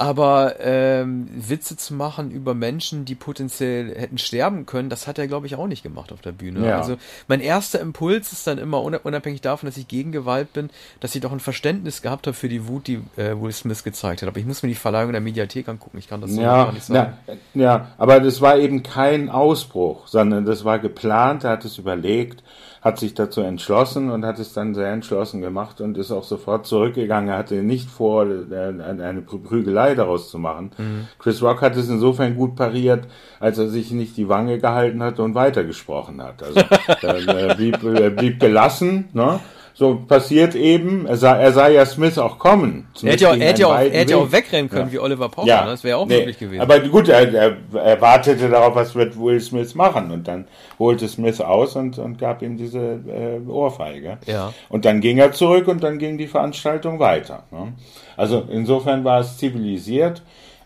Aber 0.00 0.54
ähm, 0.60 1.28
Witze 1.30 1.76
zu 1.76 1.92
machen 1.92 2.30
über 2.30 2.54
Menschen, 2.54 3.04
die 3.04 3.14
potenziell 3.14 3.94
hätten 3.94 4.16
sterben 4.16 4.64
können, 4.64 4.88
das 4.88 5.06
hat 5.06 5.18
er, 5.18 5.28
glaube 5.28 5.46
ich, 5.46 5.56
auch 5.56 5.66
nicht 5.66 5.82
gemacht 5.82 6.10
auf 6.10 6.22
der 6.22 6.32
Bühne. 6.32 6.66
Ja. 6.66 6.78
Also 6.78 6.96
mein 7.28 7.42
erster 7.42 7.80
Impuls 7.80 8.32
ist 8.32 8.46
dann 8.46 8.56
immer, 8.56 8.80
unabhängig 8.82 9.42
davon, 9.42 9.66
dass 9.66 9.76
ich 9.76 9.88
gegen 9.88 10.10
Gewalt 10.10 10.54
bin, 10.54 10.70
dass 11.00 11.14
ich 11.14 11.20
doch 11.20 11.32
ein 11.32 11.38
Verständnis 11.38 12.00
gehabt 12.00 12.26
habe 12.26 12.34
für 12.34 12.48
die 12.48 12.66
Wut, 12.66 12.86
die 12.86 13.02
äh, 13.18 13.38
Will 13.38 13.52
Smith 13.52 13.84
gezeigt 13.84 14.22
hat. 14.22 14.28
Aber 14.30 14.38
ich 14.38 14.46
muss 14.46 14.62
mir 14.62 14.70
die 14.70 14.74
Verleihung 14.74 15.10
in 15.10 15.12
der 15.12 15.20
Mediathek 15.20 15.68
angucken. 15.68 15.98
Ich 15.98 16.08
kann 16.08 16.22
das 16.22 16.30
so 16.30 16.40
ja, 16.40 16.64
gar 16.64 16.72
nicht 16.72 16.86
sagen. 16.86 17.18
Ja, 17.26 17.34
ja, 17.52 17.86
aber 17.98 18.20
das 18.20 18.40
war 18.40 18.56
eben 18.56 18.82
kein 18.82 19.28
Ausbruch, 19.28 20.08
sondern 20.08 20.46
das 20.46 20.64
war 20.64 20.78
geplant, 20.78 21.44
er 21.44 21.50
hat 21.50 21.66
es 21.66 21.76
überlegt 21.76 22.42
hat 22.82 22.98
sich 22.98 23.14
dazu 23.14 23.42
entschlossen 23.42 24.10
und 24.10 24.24
hat 24.24 24.38
es 24.38 24.54
dann 24.54 24.74
sehr 24.74 24.90
entschlossen 24.90 25.40
gemacht 25.42 25.80
und 25.80 25.98
ist 25.98 26.10
auch 26.10 26.24
sofort 26.24 26.66
zurückgegangen. 26.66 27.28
Er 27.28 27.38
hatte 27.38 27.56
nicht 27.56 27.90
vor, 27.90 28.22
eine 28.22 29.22
Prügelei 29.22 29.94
daraus 29.94 30.30
zu 30.30 30.38
machen. 30.38 30.70
Mhm. 30.78 31.08
Chris 31.18 31.42
Rock 31.42 31.60
hat 31.60 31.76
es 31.76 31.88
insofern 31.90 32.36
gut 32.36 32.56
pariert, 32.56 33.06
als 33.38 33.58
er 33.58 33.68
sich 33.68 33.90
nicht 33.90 34.16
die 34.16 34.28
Wange 34.28 34.58
gehalten 34.58 35.02
hat 35.02 35.20
und 35.20 35.34
weitergesprochen 35.34 36.22
hat. 36.22 36.42
Also 36.42 36.60
er 37.06 37.54
blieb, 37.54 37.82
er 37.82 38.10
blieb 38.10 38.40
gelassen, 38.40 39.08
ne? 39.12 39.40
So 39.80 39.94
passiert 39.94 40.54
eben, 40.54 41.06
er 41.06 41.16
sah, 41.16 41.38
er 41.38 41.52
sah 41.54 41.68
ja 41.68 41.86
Smith 41.86 42.18
auch 42.18 42.38
kommen. 42.38 42.88
Er 43.02 43.12
hätte 43.12 43.24
ja, 43.24 43.34
er 43.34 43.46
hätte 43.46 43.66
auch, 43.66 43.78
er 43.78 43.90
hätte 43.90 44.18
auch 44.18 44.30
wegrennen 44.30 44.68
können 44.68 44.88
ja. 44.88 44.92
wie 44.92 44.98
Oliver 44.98 45.30
Pocher, 45.30 45.48
ja. 45.48 45.64
Ne? 45.64 45.70
das 45.70 45.84
wäre 45.84 45.96
auch 45.96 46.06
nee. 46.06 46.18
möglich 46.18 46.38
gewesen. 46.38 46.60
Aber 46.60 46.80
gut, 46.80 47.08
er, 47.08 47.32
er, 47.32 47.56
er, 47.72 47.98
wartete 47.98 48.50
darauf, 48.50 48.74
was 48.74 48.94
wird 48.94 49.18
Will 49.18 49.40
Smith 49.40 49.74
machen 49.74 50.10
und 50.10 50.28
dann 50.28 50.44
holte 50.78 51.08
Smith 51.08 51.40
aus 51.40 51.76
und, 51.76 51.96
und 51.98 52.18
gab 52.18 52.42
ihm 52.42 52.58
diese 52.58 52.78
äh, 52.78 53.48
Ohrfeige. 53.48 54.18
Ja. 54.26 54.52
Und 54.68 54.84
dann 54.84 55.00
ging 55.00 55.16
er 55.16 55.32
zurück 55.32 55.66
und 55.66 55.82
dann 55.82 55.96
ging 55.96 56.18
die 56.18 56.26
Veranstaltung 56.26 56.98
weiter. 56.98 57.44
Ne? 57.50 57.72
Also 58.18 58.44
insofern 58.50 59.02
war 59.04 59.20
es 59.20 59.38
zivilisiert. 59.38 60.20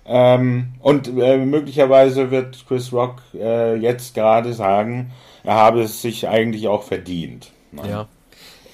Ähm, 0.07 0.73
und 0.81 1.07
äh, 1.07 1.37
möglicherweise 1.37 2.33
wird 2.33 2.65
Chris 2.67 2.93
Rock 2.93 3.23
äh, 3.33 3.77
jetzt 3.77 4.17
gerade 4.17 4.55
sagen, 4.55 5.13
er 5.45 5.55
habe 5.55 5.83
es 5.83 6.03
sich 6.03 6.27
eigentlich 6.27 6.67
auch 6.67 6.83
verdient. 6.83 7.53
Ne? 7.71 7.83
Ja. 7.89 8.09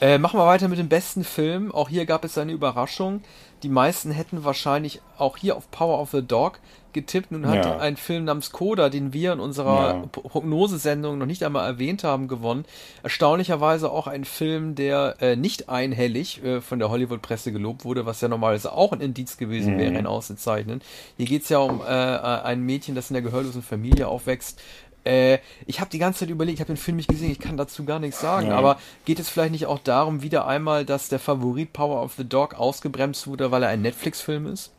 Äh, 0.00 0.18
machen 0.18 0.38
wir 0.38 0.46
weiter 0.46 0.68
mit 0.68 0.78
dem 0.78 0.88
besten 0.88 1.24
Film. 1.24 1.72
Auch 1.72 1.88
hier 1.88 2.06
gab 2.06 2.24
es 2.24 2.38
eine 2.38 2.52
Überraschung. 2.52 3.22
Die 3.62 3.68
meisten 3.68 4.10
hätten 4.10 4.44
wahrscheinlich 4.44 5.02
auch 5.18 5.36
hier 5.36 5.56
auf 5.56 5.70
Power 5.70 6.00
of 6.00 6.10
the 6.12 6.22
Dog 6.22 6.58
getippt. 6.94 7.30
Nun 7.32 7.46
hat 7.46 7.66
ja. 7.66 7.78
ein 7.78 7.98
Film 7.98 8.24
namens 8.24 8.50
Coda, 8.50 8.88
den 8.88 9.12
wir 9.12 9.34
in 9.34 9.40
unserer 9.40 9.94
ja. 9.94 10.06
Prognosesendung 10.10 11.18
noch 11.18 11.26
nicht 11.26 11.42
einmal 11.44 11.66
erwähnt 11.66 12.02
haben, 12.02 12.28
gewonnen. 12.28 12.64
Erstaunlicherweise 13.02 13.90
auch 13.90 14.06
ein 14.06 14.24
Film, 14.24 14.74
der 14.74 15.16
äh, 15.20 15.36
nicht 15.36 15.68
einhellig 15.68 16.42
äh, 16.42 16.62
von 16.62 16.78
der 16.78 16.88
Hollywood-Presse 16.88 17.52
gelobt 17.52 17.84
wurde, 17.84 18.06
was 18.06 18.22
ja 18.22 18.28
normalerweise 18.28 18.72
auch 18.72 18.92
ein 18.92 19.00
Indiz 19.02 19.36
gewesen 19.36 19.74
mhm. 19.74 19.78
wäre, 19.78 19.98
ein 19.98 20.06
Auszeichnen. 20.06 20.80
Hier 21.18 21.26
geht 21.26 21.42
es 21.42 21.50
ja 21.50 21.58
um 21.58 21.82
äh, 21.82 21.84
ein 21.84 22.62
Mädchen, 22.62 22.94
das 22.94 23.10
in 23.10 23.14
der 23.14 23.22
gehörlosen 23.22 23.62
Familie 23.62 24.08
aufwächst, 24.08 24.60
äh, 25.04 25.38
ich 25.66 25.80
habe 25.80 25.90
die 25.90 25.98
ganze 25.98 26.20
Zeit 26.20 26.30
überlegt, 26.30 26.56
ich 26.56 26.60
habe 26.60 26.72
den 26.72 26.76
Film 26.76 26.96
nicht 26.96 27.08
gesehen, 27.08 27.30
ich 27.30 27.38
kann 27.38 27.56
dazu 27.56 27.84
gar 27.84 27.98
nichts 27.98 28.20
sagen, 28.20 28.48
ja. 28.48 28.56
aber 28.56 28.78
geht 29.04 29.18
es 29.18 29.28
vielleicht 29.28 29.52
nicht 29.52 29.66
auch 29.66 29.78
darum, 29.78 30.22
wieder 30.22 30.46
einmal, 30.46 30.84
dass 30.84 31.08
der 31.08 31.18
Favorit 31.18 31.72
Power 31.72 32.02
of 32.02 32.14
the 32.14 32.28
Dog 32.28 32.54
ausgebremst 32.54 33.26
wurde, 33.26 33.50
weil 33.50 33.62
er 33.62 33.70
ein 33.70 33.82
Netflix-Film 33.82 34.46
ist? 34.46 34.72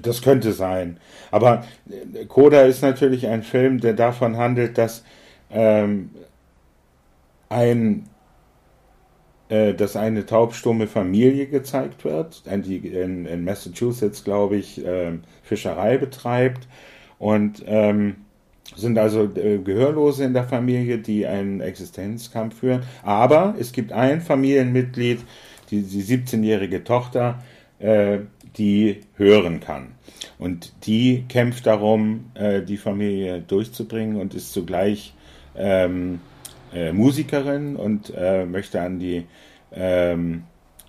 Das 0.00 0.22
könnte 0.22 0.52
sein. 0.52 0.98
Aber 1.30 1.64
äh, 1.88 2.24
Coda 2.26 2.62
ist 2.62 2.82
natürlich 2.82 3.26
ein 3.26 3.42
Film, 3.42 3.80
der 3.80 3.92
davon 3.92 4.36
handelt, 4.36 4.78
dass 4.78 5.04
ähm, 5.50 6.10
ein 7.48 8.08
äh, 9.48 9.74
dass 9.74 9.94
eine 9.94 10.24
taubstumme 10.26 10.86
Familie 10.86 11.46
gezeigt 11.46 12.04
wird, 12.04 12.44
die 12.46 12.78
in, 12.78 13.26
in 13.26 13.44
Massachusetts, 13.44 14.24
glaube 14.24 14.56
ich, 14.56 14.84
äh, 14.84 15.18
Fischerei 15.42 15.98
betreibt 15.98 16.66
und 17.24 17.64
ähm, 17.66 18.16
sind 18.76 18.98
also 18.98 19.24
äh, 19.24 19.56
Gehörlose 19.56 20.24
in 20.24 20.34
der 20.34 20.44
Familie, 20.44 20.98
die 20.98 21.26
einen 21.26 21.62
Existenzkampf 21.62 22.58
führen. 22.58 22.82
Aber 23.02 23.54
es 23.58 23.72
gibt 23.72 23.92
ein 23.92 24.20
Familienmitglied, 24.20 25.20
die, 25.70 25.80
die 25.80 26.02
17-jährige 26.02 26.84
Tochter, 26.84 27.42
äh, 27.78 28.18
die 28.58 29.00
hören 29.16 29.60
kann. 29.60 29.92
Und 30.38 30.74
die 30.84 31.24
kämpft 31.26 31.64
darum, 31.66 32.26
äh, 32.34 32.60
die 32.60 32.76
Familie 32.76 33.40
durchzubringen 33.40 34.16
und 34.16 34.34
ist 34.34 34.52
zugleich 34.52 35.14
ähm, 35.56 36.20
äh, 36.74 36.92
Musikerin 36.92 37.74
und 37.76 38.12
äh, 38.14 38.44
möchte 38.44 38.82
an 38.82 38.98
die 38.98 39.24
ähm, 39.72 40.42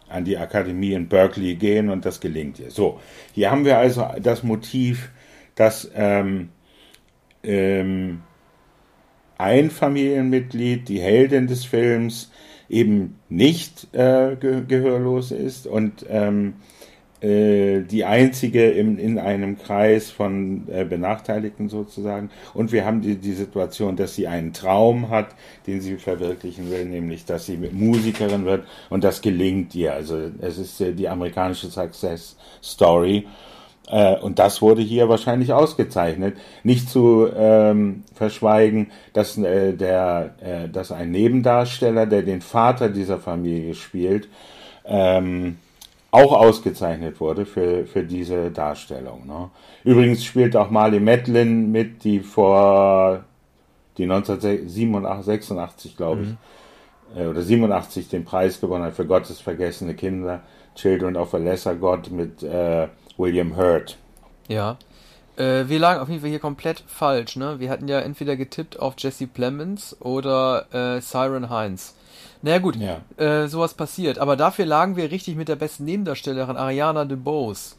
an 0.09 0.25
die 0.25 0.37
Akademie 0.37 0.91
in 0.91 1.07
Berkeley 1.07 1.55
gehen 1.55 1.89
und 1.89 2.05
das 2.05 2.19
gelingt 2.19 2.59
ihr. 2.59 2.71
So, 2.71 2.99
hier 3.33 3.51
haben 3.51 3.63
wir 3.63 3.77
also 3.77 4.05
das 4.21 4.43
Motiv 4.43 5.09
dass 5.55 5.89
ähm, 5.95 6.49
ähm, 7.43 8.21
ein 9.37 9.69
Familienmitglied, 9.69 10.87
die 10.87 10.99
Heldin 10.99 11.47
des 11.47 11.65
Films, 11.65 12.31
eben 12.69 13.19
nicht 13.29 13.93
äh, 13.93 14.35
ge 14.35 14.63
gehörlos 14.67 15.31
ist 15.31 15.67
und 15.67 16.05
ähm, 16.09 16.55
äh, 17.21 17.81
die 17.81 18.05
einzige 18.05 18.71
im, 18.71 18.97
in 18.97 19.19
einem 19.19 19.57
Kreis 19.57 20.11
von 20.11 20.67
äh, 20.67 20.83
Benachteiligten 20.83 21.69
sozusagen. 21.69 22.29
Und 22.53 22.71
wir 22.71 22.85
haben 22.85 23.01
die, 23.01 23.15
die 23.15 23.33
Situation, 23.33 23.95
dass 23.95 24.15
sie 24.15 24.27
einen 24.27 24.51
Traum 24.51 25.09
hat, 25.09 25.35
den 25.65 25.79
sie 25.79 25.97
verwirklichen 25.97 26.69
will, 26.69 26.85
nämlich 26.85 27.25
dass 27.25 27.45
sie 27.45 27.57
Musikerin 27.57 28.45
wird 28.45 28.65
und 28.89 29.03
das 29.03 29.21
gelingt 29.21 29.75
ihr. 29.75 29.93
Also 29.93 30.29
es 30.41 30.57
ist 30.57 30.81
äh, 30.81 30.93
die 30.93 31.07
amerikanische 31.07 31.67
Success 31.67 32.35
Story. 32.63 33.27
Äh, 33.87 34.17
und 34.17 34.39
das 34.39 34.61
wurde 34.61 34.81
hier 34.81 35.09
wahrscheinlich 35.09 35.53
ausgezeichnet. 35.53 36.37
Nicht 36.63 36.89
zu 36.89 37.27
ähm, 37.35 38.03
verschweigen, 38.13 38.91
dass, 39.13 39.37
äh, 39.37 39.73
der, 39.73 40.35
äh, 40.41 40.69
dass 40.69 40.91
ein 40.91 41.11
Nebendarsteller, 41.11 42.05
der 42.05 42.23
den 42.23 42.41
Vater 42.41 42.89
dieser 42.89 43.19
Familie 43.19 43.75
spielt, 43.75 44.27
ähm, 44.85 45.57
auch 46.11 46.33
ausgezeichnet 46.33 47.19
wurde 47.19 47.45
für, 47.45 47.85
für 47.85 48.03
diese 48.03 48.49
Darstellung. 48.49 49.27
Ne? 49.27 49.49
Übrigens 49.83 50.23
spielt 50.23 50.55
auch 50.55 50.69
Marley 50.69 51.01
Madeline 51.01 51.67
mit, 51.67 52.03
die 52.05 52.21
vor 52.21 53.25
die 53.97 54.03
1986, 54.03 55.97
glaube 55.97 56.21
ich, 56.21 56.29
mhm. 56.29 56.37
äh, 57.21 57.27
oder 57.27 57.41
87 57.41 58.07
den 58.07 58.23
Preis 58.23 58.61
gewonnen 58.61 58.85
hat 58.85 58.93
für 58.93 59.05
Gottes 59.05 59.41
vergessene 59.41 59.93
Kinder, 59.93 60.41
Children 60.75 61.17
of 61.17 61.33
a 61.33 61.37
Lesser 61.37 61.75
God 61.75 62.11
mit 62.11 62.43
äh, 62.43 62.87
William 63.17 63.55
Hurt. 63.55 63.97
Ja. 64.47 64.77
Äh, 65.37 65.67
wir 65.67 65.79
lagen 65.79 65.99
auf 65.99 66.09
jeden 66.09 66.21
Fall 66.21 66.29
hier 66.29 66.39
komplett 66.39 66.83
falsch, 66.87 67.35
ne? 67.35 67.59
Wir 67.59 67.69
hatten 67.69 67.87
ja 67.87 67.99
entweder 67.99 68.35
getippt 68.35 68.79
auf 68.79 68.95
Jesse 68.97 69.27
Plemons 69.27 69.95
oder 69.99 70.65
äh, 70.73 71.01
Siren 71.01 71.49
Heinz. 71.49 71.95
Naja 72.41 72.59
gut, 72.59 72.75
ja. 72.75 73.01
äh, 73.17 73.47
sowas 73.47 73.73
passiert. 73.73 74.19
Aber 74.19 74.35
dafür 74.35 74.65
lagen 74.65 74.95
wir 74.95 75.11
richtig 75.11 75.35
mit 75.35 75.47
der 75.47 75.55
besten 75.55 75.85
Nebendarstellerin 75.85 76.57
Ariana 76.57 77.05
DeBose 77.05 77.75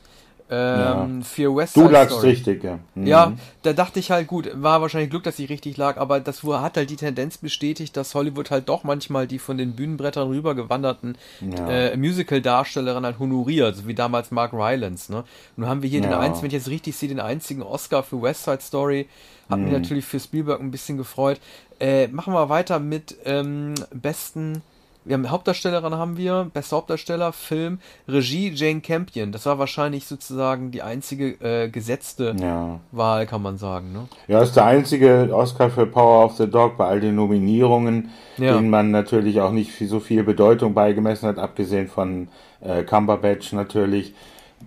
ähm, 0.49 1.19
ja. 1.19 1.25
für 1.25 1.57
West 1.57 1.75
Side 1.75 1.87
Du 1.87 1.93
lagst 1.93 2.13
Story. 2.17 2.29
richtig, 2.31 2.63
ja. 2.63 2.79
Mhm. 2.95 3.07
Ja, 3.07 3.33
da 3.63 3.73
dachte 3.73 3.99
ich 3.99 4.11
halt, 4.11 4.29
gut, 4.29 4.51
war 4.55 4.81
wahrscheinlich 4.81 5.11
Glück, 5.11 5.25
dass 5.25 5.39
ich 5.39 5.49
richtig 5.51 5.77
lag, 5.77 5.97
aber 5.97 6.21
das 6.21 6.43
hat 6.45 6.77
halt 6.77 6.89
die 6.91 6.97
Tendenz 6.97 7.39
bestätigt, 7.39 7.97
dass 7.97 8.15
Hollywood 8.15 8.51
halt 8.51 8.69
doch 8.69 8.85
manchmal 8.85 9.27
die 9.27 9.39
von 9.39 9.59
den 9.59 9.73
Bühnenbrettern 9.73 10.29
rübergewanderten 10.29 11.19
ja. 11.41 11.69
äh, 11.69 11.97
Musical-Darstellerinnen 11.97 13.05
halt 13.05 13.19
honoriert, 13.19 13.77
so 13.77 13.89
wie 13.89 13.95
damals 13.95 14.31
Mark 14.31 14.53
Rylance, 14.53 15.11
ne? 15.13 15.25
Nun 15.57 15.69
haben 15.69 15.83
wir 15.83 15.91
hier 15.91 16.01
ja. 16.01 16.09
den 16.09 16.15
einzigen, 16.15 16.43
wenn 16.43 16.49
ich 16.49 16.55
jetzt 16.55 16.69
richtig 16.69 16.97
sehe, 16.97 17.09
den 17.09 17.21
einzigen 17.21 17.63
Oscar 17.63 18.03
für 18.03 18.23
West 18.23 18.45
Side 18.45 18.61
Story. 18.61 19.09
Hat 19.51 19.59
mhm. 19.59 19.65
mich 19.65 19.73
natürlich 19.73 20.05
für 20.05 20.21
Spielberg 20.21 20.61
ein 20.61 20.71
bisschen 20.71 20.97
gefreut. 20.97 21.41
Äh, 21.79 22.09
machen 22.09 22.33
wir 22.33 22.49
weiter 22.49 22.79
mit 22.79 23.17
ähm, 23.25 23.75
besten 23.93 24.63
wir 25.07 25.15
haben 25.15 25.31
Hauptdarstellerin 25.31 25.95
haben 25.95 26.17
wir, 26.17 26.51
bester 26.53 26.77
Hauptdarsteller, 26.77 27.33
Film, 27.33 27.79
Regie 28.09 28.51
Jane 28.53 28.81
Campion. 28.81 29.31
Das 29.31 29.47
war 29.47 29.59
wahrscheinlich 29.59 30.07
sozusagen 30.07 30.73
die 30.73 30.83
einzige 30.83 31.37
äh, 31.41 31.69
gesetzte 31.69 32.35
ja. 32.41 32.81
Wahl, 32.91 33.27
kann 33.27 33.41
man 33.41 33.57
sagen. 33.57 33.93
Ne? 33.93 34.09
Ja, 34.27 34.43
ist 34.43 34.57
der 34.57 34.65
einzige 34.65 35.31
Oscar 35.33 35.71
für 35.71 35.87
Power 35.87 36.25
of 36.25 36.37
the 36.37 36.49
Dog 36.49 36.77
bei 36.77 36.87
all 36.87 37.01
den 37.01 37.15
Nominierungen, 37.15 38.11
ja. 38.37 38.55
denen 38.55 38.69
man 38.69 38.91
natürlich 38.91 39.41
auch 39.41 39.53
nicht 39.53 39.73
so 39.89 40.01
viel 40.01 40.25
Bedeutung 40.25 40.75
beigemessen 40.75 41.29
hat, 41.29 41.39
abgesehen 41.39 41.87
von 41.87 42.29
äh, 42.61 42.83
Cumberbatch 42.83 43.53
natürlich. 43.53 44.13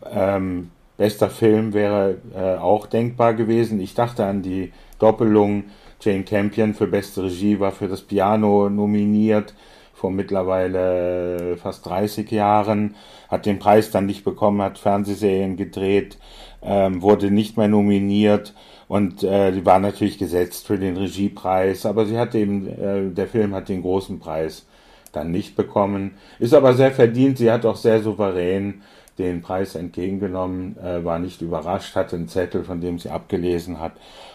Ähm, 0.10 0.72
bester 0.98 1.30
Film 1.30 1.74
wäre 1.74 2.18
äh, 2.34 2.56
auch 2.56 2.88
denkbar 2.88 3.34
gewesen. 3.34 3.82
Ich 3.82 3.94
dachte 3.94 4.26
an 4.26 4.42
die 4.42 4.72
Doppelung. 5.00 5.66
Jane 6.02 6.24
Campion 6.24 6.76
für 6.76 6.88
beste 6.88 7.24
Regie 7.24 7.60
war 7.60 7.74
für 7.74 7.90
das 7.90 8.02
Piano 8.02 8.70
nominiert 8.70 9.54
vor 10.00 10.12
mittlerweile 10.12 11.58
fast 11.58 11.86
30 11.86 12.32
Jahren, 12.32 12.96
hat 13.28 13.46
den 13.46 13.60
Preis 13.60 13.92
dann 13.92 14.06
nicht 14.06 14.24
bekommen, 14.24 14.62
hat 14.62 14.80
Fernsehserien 14.80 15.58
gedreht, 15.58 16.18
ähm, 16.64 17.02
wurde 17.02 17.32
nicht 17.32 17.58
mehr 17.58 17.68
nominiert 17.68 18.54
und 18.88 19.24
äh, 19.24 19.52
die 19.52 19.66
war 19.66 19.80
natürlich 19.80 20.18
gesetzt 20.18 20.66
für 20.66 20.80
den 20.80 20.96
Regiepreis, 20.96 21.86
aber 21.86 22.06
sie 22.06 22.18
hat 22.18 22.34
eben, 22.34 22.68
äh, 22.68 23.10
der 23.12 23.28
Film 23.28 23.54
hat 23.54 23.68
den 23.68 23.82
großen 23.82 24.20
Preis 24.20 24.66
dann 25.12 25.32
nicht 25.32 25.56
bekommen, 25.56 26.12
ist 26.40 26.54
aber 26.54 26.74
sehr 26.74 26.92
verdient, 26.92 27.38
sie 27.38 27.52
hat 27.52 27.66
auch 27.66 27.76
sehr 27.76 28.02
souverän 28.02 28.82
den 29.20 29.42
Preis 29.42 29.76
entgegengenommen, 29.76 30.78
äh, 30.78 31.04
war 31.04 31.20
nicht 31.20 31.42
überrascht, 31.42 31.96
hatte 31.96 32.16
einen 32.16 32.30
Zettel, 32.30 32.64
von 32.64 32.80
dem 32.80 32.98
sie 33.00 33.10
abgelesen 33.10 33.80
hat 33.80 33.92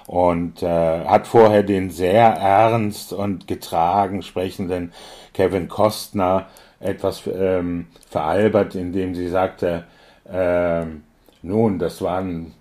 und 0.07 0.63
äh, 0.63 1.05
hat 1.05 1.27
vorher 1.27 1.63
den 1.63 1.91
sehr 1.91 2.27
ernst 2.27 3.13
und 3.13 3.49
getragen 3.49 4.23
sprechenden 4.23 4.93
Kevin 5.35 5.69
Costner 5.69 6.47
etwas 6.81 7.23
ähm, 7.27 7.87
veralbert, 8.09 8.75
indem 8.75 9.15
sie 9.15 9.29
sagte, 9.29 9.85
äh, 10.31 10.85
nun, 11.43 11.79
das 11.79 12.01
waren 12.01 12.55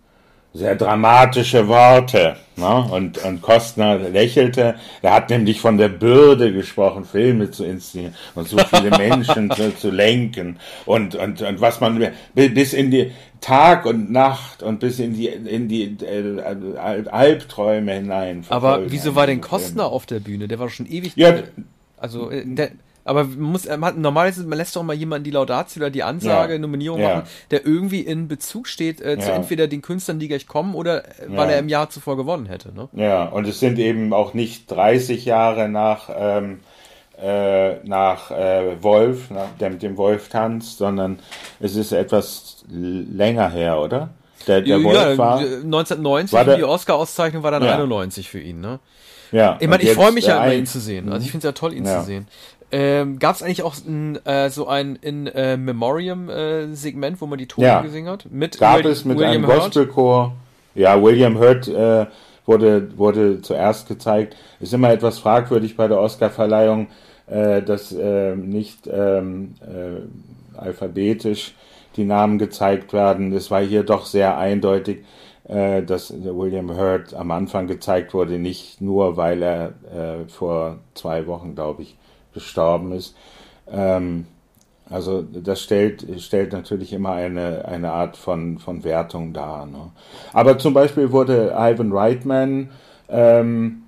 sehr 0.53 0.75
dramatische 0.75 1.67
Worte. 1.67 2.35
Ne? 2.55 2.87
Und, 2.91 3.23
und 3.23 3.41
Kostner 3.41 3.97
lächelte. 3.97 4.75
Er 5.01 5.13
hat 5.13 5.29
nämlich 5.29 5.59
von 5.59 5.77
der 5.77 5.89
Bürde 5.89 6.53
gesprochen, 6.53 7.05
Filme 7.05 7.49
zu 7.49 7.65
inszenieren 7.65 8.13
und 8.35 8.47
so 8.47 8.57
viele 8.59 8.91
Menschen 8.97 9.49
zu, 9.51 9.75
zu 9.75 9.89
lenken. 9.89 10.59
Und, 10.85 11.15
und, 11.15 11.41
und 11.41 11.61
was 11.61 11.79
man 11.81 12.07
bis 12.35 12.73
in 12.73 12.91
die 12.91 13.11
Tag 13.41 13.85
und 13.85 14.11
Nacht 14.11 14.63
und 14.63 14.79
bis 14.79 14.99
in 14.99 15.15
die, 15.15 15.27
in 15.27 15.67
die 15.67 15.97
äh, 16.05 17.07
Albträume 17.09 17.93
hinein. 17.93 18.45
Aber 18.49 18.91
wieso 18.91 19.15
war 19.15 19.25
denn 19.25 19.41
Kostner 19.41 19.87
auf 19.87 20.05
der 20.05 20.19
Bühne? 20.19 20.47
Der 20.47 20.59
war 20.59 20.69
schon 20.69 20.85
ewig. 20.85 21.13
Ja, 21.15 21.33
also, 22.03 22.29
äh, 22.29 22.43
der, 22.45 22.71
aber 23.05 23.23
man 23.23 23.39
muss, 23.39 23.65
man 23.65 23.85
hat, 23.85 23.97
normalerweise, 23.97 24.45
man 24.45 24.57
lässt 24.57 24.75
doch 24.75 24.83
mal 24.83 24.93
jemanden 24.93 25.23
die 25.23 25.31
Laudatio 25.31 25.81
oder 25.81 25.89
die 25.89 26.03
Ansage, 26.03 26.53
ja. 26.53 26.59
Nominierung 26.59 26.99
ja. 26.99 27.15
machen, 27.15 27.27
der 27.51 27.65
irgendwie 27.65 28.01
in 28.01 28.27
Bezug 28.27 28.67
steht 28.67 29.01
äh, 29.01 29.17
zu 29.17 29.29
ja. 29.29 29.35
entweder 29.35 29.67
den 29.67 29.81
Künstlern, 29.81 30.19
die 30.19 30.27
gleich 30.27 30.47
kommen, 30.47 30.75
oder 30.75 31.05
äh, 31.05 31.27
weil 31.29 31.49
er 31.49 31.59
im 31.59 31.69
Jahr 31.69 31.89
zuvor 31.89 32.17
gewonnen 32.17 32.45
hätte. 32.45 32.73
Ne? 32.73 32.89
Ja, 32.93 33.25
und 33.25 33.47
es 33.47 33.59
sind 33.59 33.79
eben 33.79 34.13
auch 34.13 34.33
nicht 34.33 34.69
30 34.69 35.23
Jahre 35.25 35.69
nach, 35.69 36.09
ähm, 36.13 36.59
äh, 37.21 37.75
nach 37.85 38.31
äh, 38.31 38.81
Wolf, 38.83 39.29
nach 39.31 39.49
der 39.59 39.69
mit 39.69 39.81
dem 39.81 39.95
Wolf 39.95 40.27
tanzt, 40.27 40.77
sondern 40.77 41.19
es 41.59 41.75
ist 41.75 41.93
etwas 41.93 42.65
länger 42.69 43.49
her, 43.49 43.79
oder? 43.79 44.09
Der, 44.47 44.61
der 44.61 44.77
ja, 44.77 44.83
Wolf 44.83 45.17
war 45.17 45.39
1990 45.39 46.33
war 46.33 46.45
der, 46.45 46.57
die 46.57 46.63
Oscar-Auszeichnung 46.63 47.43
war 47.43 47.51
dann 47.51 47.63
91 47.63 48.29
für 48.29 48.39
ihn, 48.39 48.59
ne? 48.59 48.79
Ja. 49.31 49.57
Ich 49.59 49.67
meine, 49.67 49.81
ich 49.81 49.93
freue 49.93 50.11
mich 50.11 50.27
ja 50.27 50.43
immer, 50.43 50.53
ihn 50.53 50.67
zu 50.67 50.79
sehen. 50.79 51.11
Also 51.11 51.25
ich 51.25 51.31
finde 51.31 51.47
es 51.47 51.49
ja 51.49 51.51
toll, 51.53 51.73
ihn 51.73 51.85
zu 51.85 52.03
sehen. 52.03 52.27
Ähm, 52.71 53.19
Gab 53.19 53.35
es 53.35 53.43
eigentlich 53.43 53.61
auch 53.61 53.75
ein, 53.85 54.23
äh, 54.25 54.49
so 54.49 54.67
ein 54.67 54.97
in 54.99 55.27
äh, 55.27 55.57
Memoriam-Segment, 55.57 57.17
äh, 57.17 57.21
wo 57.21 57.27
man 57.27 57.37
die 57.37 57.45
Tore 57.45 57.67
ja. 57.67 57.81
gesehen 57.81 58.07
hat? 58.07 58.25
Mit 58.31 58.57
Gab 58.59 58.83
Will, 58.83 58.91
es 58.91 59.05
mit 59.05 59.17
William 59.17 59.45
einem 59.45 59.45
Gospelchor. 59.45 60.33
Ja, 60.73 60.99
William 61.01 61.37
Hurt 61.37 61.67
äh, 61.67 62.07
wurde, 62.47 62.97
wurde 62.97 63.41
zuerst 63.41 63.87
gezeigt. 63.87 64.35
Ist 64.59 64.73
immer 64.73 64.91
etwas 64.91 65.19
fragwürdig 65.19 65.77
bei 65.77 65.87
der 65.87 65.99
Oscarverleihung, 65.99 66.87
äh, 67.27 67.61
dass 67.61 67.91
äh, 67.91 68.35
nicht 68.35 68.89
ähm, 68.91 69.53
äh, 69.61 70.57
alphabetisch 70.59 71.53
die 71.95 72.05
Namen 72.05 72.37
gezeigt 72.37 72.93
werden. 72.93 73.33
Es 73.33 73.51
war 73.51 73.61
hier 73.61 73.83
doch 73.83 74.05
sehr 74.05 74.37
eindeutig, 74.37 75.03
äh, 75.47 75.83
dass 75.83 76.13
William 76.23 76.75
Hurt 76.75 77.13
am 77.13 77.31
Anfang 77.31 77.67
gezeigt 77.67 78.13
wurde, 78.13 78.39
nicht 78.39 78.81
nur, 78.81 79.17
weil 79.17 79.43
er 79.43 79.73
äh, 79.93 80.27
vor 80.27 80.77
zwei 80.93 81.27
Wochen, 81.27 81.55
glaube 81.55 81.83
ich, 81.83 81.97
gestorben 82.33 82.91
ist. 82.93 83.15
Ähm, 83.69 84.25
also 84.89 85.21
das 85.21 85.61
stellt, 85.61 86.05
stellt 86.21 86.51
natürlich 86.51 86.93
immer 86.93 87.13
eine, 87.13 87.65
eine 87.65 87.91
Art 87.91 88.17
von, 88.17 88.57
von 88.59 88.83
Wertung 88.83 89.33
dar. 89.33 89.65
Ne? 89.65 89.91
Aber 90.33 90.57
zum 90.57 90.73
Beispiel 90.73 91.11
wurde 91.11 91.55
Ivan 91.57 91.91
Reitman 91.91 92.69
ähm, 93.09 93.83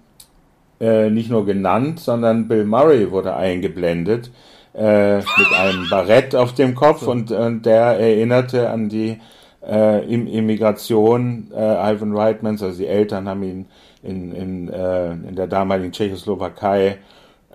äh, 0.80 1.10
nicht 1.10 1.30
nur 1.30 1.46
genannt, 1.46 2.00
sondern 2.00 2.48
Bill 2.48 2.66
Murray 2.66 3.12
wurde 3.12 3.36
eingeblendet 3.36 4.32
äh, 4.78 5.18
mit 5.18 5.54
einem 5.58 5.90
Barett 5.90 6.36
auf 6.36 6.54
dem 6.54 6.76
Kopf 6.76 7.08
und, 7.08 7.32
und 7.32 7.66
der 7.66 8.00
erinnerte 8.00 8.70
an 8.70 8.90
die 8.90 9.20
äh, 9.66 10.06
Immigration 10.14 11.52
äh, 11.56 11.94
Ivan 11.94 12.16
Reitmans, 12.16 12.62
also 12.62 12.78
die 12.78 12.88
Eltern 12.88 13.28
haben 13.28 13.44
ihn 13.44 13.66
in, 14.04 14.32
in, 14.32 14.70
äh, 14.70 15.12
in 15.12 15.36
der 15.36 15.48
damaligen 15.48 15.92
Tschechoslowakei 15.92 16.98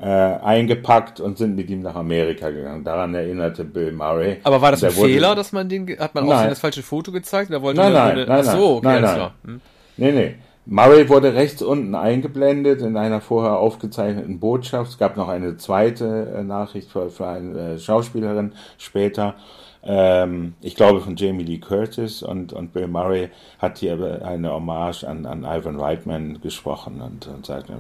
äh, 0.01 0.07
eingepackt 0.07 1.21
und 1.21 1.39
sind 1.39 1.57
mit 1.57 1.69
ihm 1.69 1.83
nach 1.83 1.95
Amerika 1.95 2.51
gegangen. 2.51 2.83
Daran 2.85 3.15
erinnerte 3.15 3.65
Bill 3.65 3.93
Murray. 3.93 4.39
Aber 4.45 4.61
war 4.63 4.71
das 4.71 4.83
ein 4.83 4.91
Fehler, 4.91 5.35
dass 5.35 5.53
man 5.53 5.69
den, 5.69 5.99
hat 5.99 6.15
man 6.15 6.25
auch 6.25 6.45
das 6.45 6.59
falsche 6.59 6.83
Foto 6.83 7.13
gezeigt? 7.13 7.51
Oder 7.51 7.63
wollte 7.63 7.81
nein, 7.81 7.93
nein, 7.93 8.17
wurde, 8.17 8.27
nein, 8.27 8.45
so, 8.45 8.77
okay, 8.77 8.87
nein, 8.87 9.03
nein. 9.03 9.31
Hm. 9.45 9.61
Nee, 9.99 10.13
nee. 10.13 10.35
Murray 10.73 11.09
wurde 11.09 11.35
rechts 11.35 11.63
unten 11.63 11.97
eingeblendet 11.97 12.81
in 12.81 12.97
einer 12.97 13.21
vorher 13.21 13.59
aufgezeichneten 13.59 14.39
Botschaft. 14.39 14.93
Es 14.93 14.99
gab 14.99 15.17
noch 15.17 15.27
eine 15.27 15.57
zweite 15.57 16.33
äh, 16.33 16.45
Nachricht 16.45 16.93
für, 16.93 17.11
für 17.11 17.27
eine 17.27 17.73
äh, 17.73 17.79
Schauspielerin 17.79 18.53
später. 18.79 19.35
Ähm, 19.83 20.55
ich 20.61 20.77
glaube 20.77 21.01
von 21.01 21.17
Jamie 21.17 21.43
Lee 21.43 21.59
Curtis 21.59 22.23
und, 22.23 22.53
und 22.53 22.73
Bill 22.73 22.87
Murray 22.87 23.31
hat 23.59 23.79
hier 23.79 24.23
eine 24.25 24.53
Hommage 24.53 25.03
an, 25.03 25.27
an 25.27 25.43
Ivan 25.43 25.81
Reitman 25.81 26.41
gesprochen 26.41 27.01
und, 27.01 27.27
und 27.27 27.47
sagte, 27.47 27.73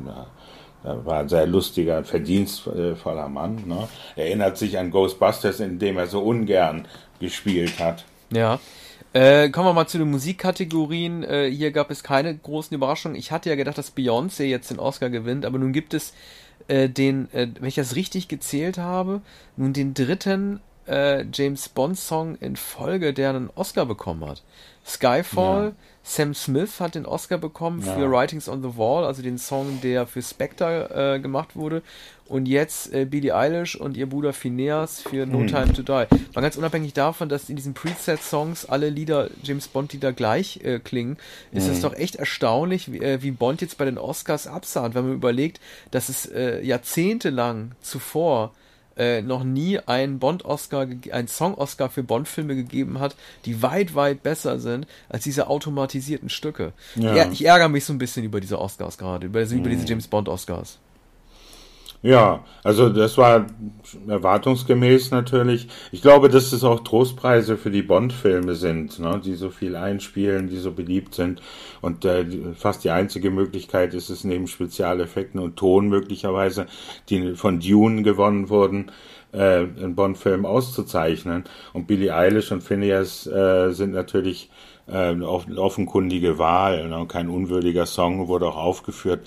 er 0.82 1.06
war 1.06 1.20
ein 1.20 1.28
sehr 1.28 1.46
lustiger, 1.46 2.02
verdienstvoller 2.02 3.28
Mann. 3.28 3.62
Ne? 3.66 3.86
Erinnert 4.16 4.58
sich 4.58 4.76
an 4.76 4.90
Ghostbusters, 4.90 5.60
in 5.60 5.78
dem 5.78 5.96
er 5.96 6.08
so 6.08 6.22
ungern 6.22 6.88
gespielt 7.20 7.78
hat. 7.78 8.04
Ja. 8.32 8.58
Äh, 9.12 9.48
kommen 9.50 9.66
wir 9.66 9.72
mal 9.72 9.88
zu 9.88 9.98
den 9.98 10.10
Musikkategorien. 10.10 11.24
Äh, 11.24 11.50
hier 11.50 11.72
gab 11.72 11.90
es 11.90 12.04
keine 12.04 12.36
großen 12.36 12.74
Überraschungen. 12.74 13.18
Ich 13.18 13.32
hatte 13.32 13.48
ja 13.50 13.56
gedacht, 13.56 13.76
dass 13.76 13.96
Beyoncé 13.96 14.44
jetzt 14.44 14.70
den 14.70 14.78
Oscar 14.78 15.10
gewinnt, 15.10 15.44
aber 15.44 15.58
nun 15.58 15.72
gibt 15.72 15.94
es 15.94 16.14
äh, 16.68 16.88
den, 16.88 17.28
äh, 17.32 17.48
wenn 17.58 17.68
ich 17.68 17.74
das 17.74 17.96
richtig 17.96 18.28
gezählt 18.28 18.78
habe, 18.78 19.20
nun 19.56 19.72
den 19.72 19.94
dritten 19.94 20.60
äh, 20.86 21.24
James 21.32 21.68
Bond 21.68 21.98
Song 21.98 22.36
in 22.36 22.56
Folge, 22.56 23.12
der 23.12 23.30
einen 23.30 23.50
Oscar 23.54 23.86
bekommen 23.86 24.24
hat. 24.28 24.42
Skyfall, 24.86 25.66
ja. 25.66 25.72
Sam 26.02 26.34
Smith 26.34 26.80
hat 26.80 26.94
den 26.94 27.06
Oscar 27.06 27.38
bekommen 27.38 27.82
ja. 27.84 27.94
für 27.94 28.10
Writings 28.10 28.48
on 28.48 28.62
the 28.62 28.76
Wall, 28.76 29.04
also 29.04 29.22
den 29.22 29.38
Song, 29.38 29.80
der 29.82 30.06
für 30.06 30.22
Spectre 30.22 31.14
äh, 31.16 31.20
gemacht 31.20 31.54
wurde. 31.54 31.82
Und 32.26 32.46
jetzt 32.46 32.92
äh, 32.92 33.04
Billie 33.04 33.34
Eilish 33.34 33.74
und 33.74 33.96
ihr 33.96 34.08
Bruder 34.08 34.32
Phineas 34.32 35.02
für 35.02 35.26
No 35.26 35.40
hm. 35.40 35.46
Time 35.48 35.72
to 35.72 35.82
Die. 35.82 36.06
Mal 36.34 36.40
ganz 36.40 36.56
unabhängig 36.56 36.92
davon, 36.92 37.28
dass 37.28 37.48
in 37.48 37.56
diesen 37.56 37.74
Preset-Songs 37.74 38.66
alle 38.66 38.88
Lieder, 38.88 39.30
James 39.42 39.66
Bond-Lieder 39.66 40.12
gleich 40.12 40.60
äh, 40.62 40.78
klingen, 40.78 41.16
ist 41.50 41.66
es 41.66 41.76
hm. 41.76 41.82
doch 41.82 41.94
echt 41.94 42.16
erstaunlich, 42.16 42.92
wie, 42.92 42.98
äh, 42.98 43.22
wie, 43.22 43.32
Bond 43.32 43.60
jetzt 43.62 43.78
bei 43.78 43.84
den 43.84 43.98
Oscars 43.98 44.46
absah. 44.46 44.94
wenn 44.94 45.08
man 45.08 45.14
überlegt, 45.14 45.60
dass 45.90 46.08
es 46.08 46.26
äh, 46.26 46.64
jahrzehntelang 46.64 47.72
zuvor 47.82 48.52
äh, 48.96 49.22
noch 49.22 49.44
nie 49.44 49.78
einen 49.78 50.18
Bond-Oscar, 50.18 50.86
einen 51.10 51.28
Song-Oscar 51.28 51.90
für 51.90 52.02
Bond-Filme 52.02 52.56
gegeben 52.56 53.00
hat, 53.00 53.16
die 53.44 53.62
weit, 53.62 53.94
weit 53.94 54.22
besser 54.22 54.58
sind 54.58 54.86
als 55.08 55.24
diese 55.24 55.48
automatisierten 55.48 56.28
Stücke. 56.28 56.72
Ja. 56.96 57.30
Ich 57.30 57.44
ärgere 57.44 57.68
mich 57.68 57.84
so 57.84 57.92
ein 57.92 57.98
bisschen 57.98 58.24
über 58.24 58.40
diese 58.40 58.58
Oscars 58.58 58.98
gerade, 58.98 59.26
über, 59.26 59.42
über 59.42 59.68
diese 59.68 59.82
mhm. 59.82 59.88
James 59.88 60.08
Bond-Oscars. 60.08 60.78
Ja, 62.02 62.46
also 62.64 62.88
das 62.88 63.18
war 63.18 63.44
erwartungsgemäß 64.08 65.10
natürlich. 65.10 65.68
Ich 65.92 66.00
glaube, 66.00 66.30
dass 66.30 66.50
es 66.52 66.64
auch 66.64 66.80
Trostpreise 66.80 67.58
für 67.58 67.70
die 67.70 67.82
Bond-Filme 67.82 68.54
sind, 68.54 68.98
ne, 68.98 69.20
die 69.22 69.34
so 69.34 69.50
viel 69.50 69.76
einspielen, 69.76 70.48
die 70.48 70.56
so 70.56 70.72
beliebt 70.72 71.14
sind. 71.14 71.42
Und 71.82 72.06
äh, 72.06 72.24
fast 72.54 72.84
die 72.84 72.90
einzige 72.90 73.30
Möglichkeit 73.30 73.92
ist 73.92 74.08
es 74.08 74.24
neben 74.24 74.46
Spezialeffekten 74.46 75.40
und 75.40 75.56
Ton 75.56 75.88
möglicherweise, 75.88 76.66
die 77.10 77.34
von 77.34 77.60
Dune 77.60 78.02
gewonnen 78.02 78.48
wurden, 78.48 78.90
äh, 79.32 79.58
einen 79.58 79.94
Bond-Film 79.94 80.46
auszuzeichnen. 80.46 81.44
Und 81.74 81.86
Billie 81.86 82.14
Eilish 82.14 82.50
und 82.50 82.62
Phineas 82.62 83.26
äh, 83.26 83.72
sind 83.72 83.92
natürlich 83.92 84.48
äh, 84.86 85.10
eine 85.10 85.28
offenkundige 85.28 86.38
Wahl. 86.38 86.88
Ne, 86.88 87.04
kein 87.08 87.28
unwürdiger 87.28 87.84
Song 87.84 88.26
wurde 88.28 88.46
auch 88.46 88.56
aufgeführt. 88.56 89.20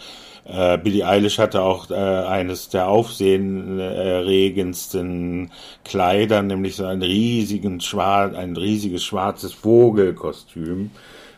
Äh, 0.46 0.78
Billie 0.78 1.08
Eilish 1.08 1.40
hatte 1.40 1.62
auch 1.62 1.90
äh, 1.90 1.94
eines 1.94 2.68
der 2.70 2.90
aufsehenerregendsten 2.90 5.52
Kleider, 5.86 6.42
nämlich 6.42 6.76
so 6.76 6.84
ein 6.86 7.02
riesigen 7.02 7.80
schwarz, 7.80 8.36
ein 8.36 8.58
riesiges 8.58 9.04
schwarzes 9.04 9.54
Vogelkostüm. 9.54 10.92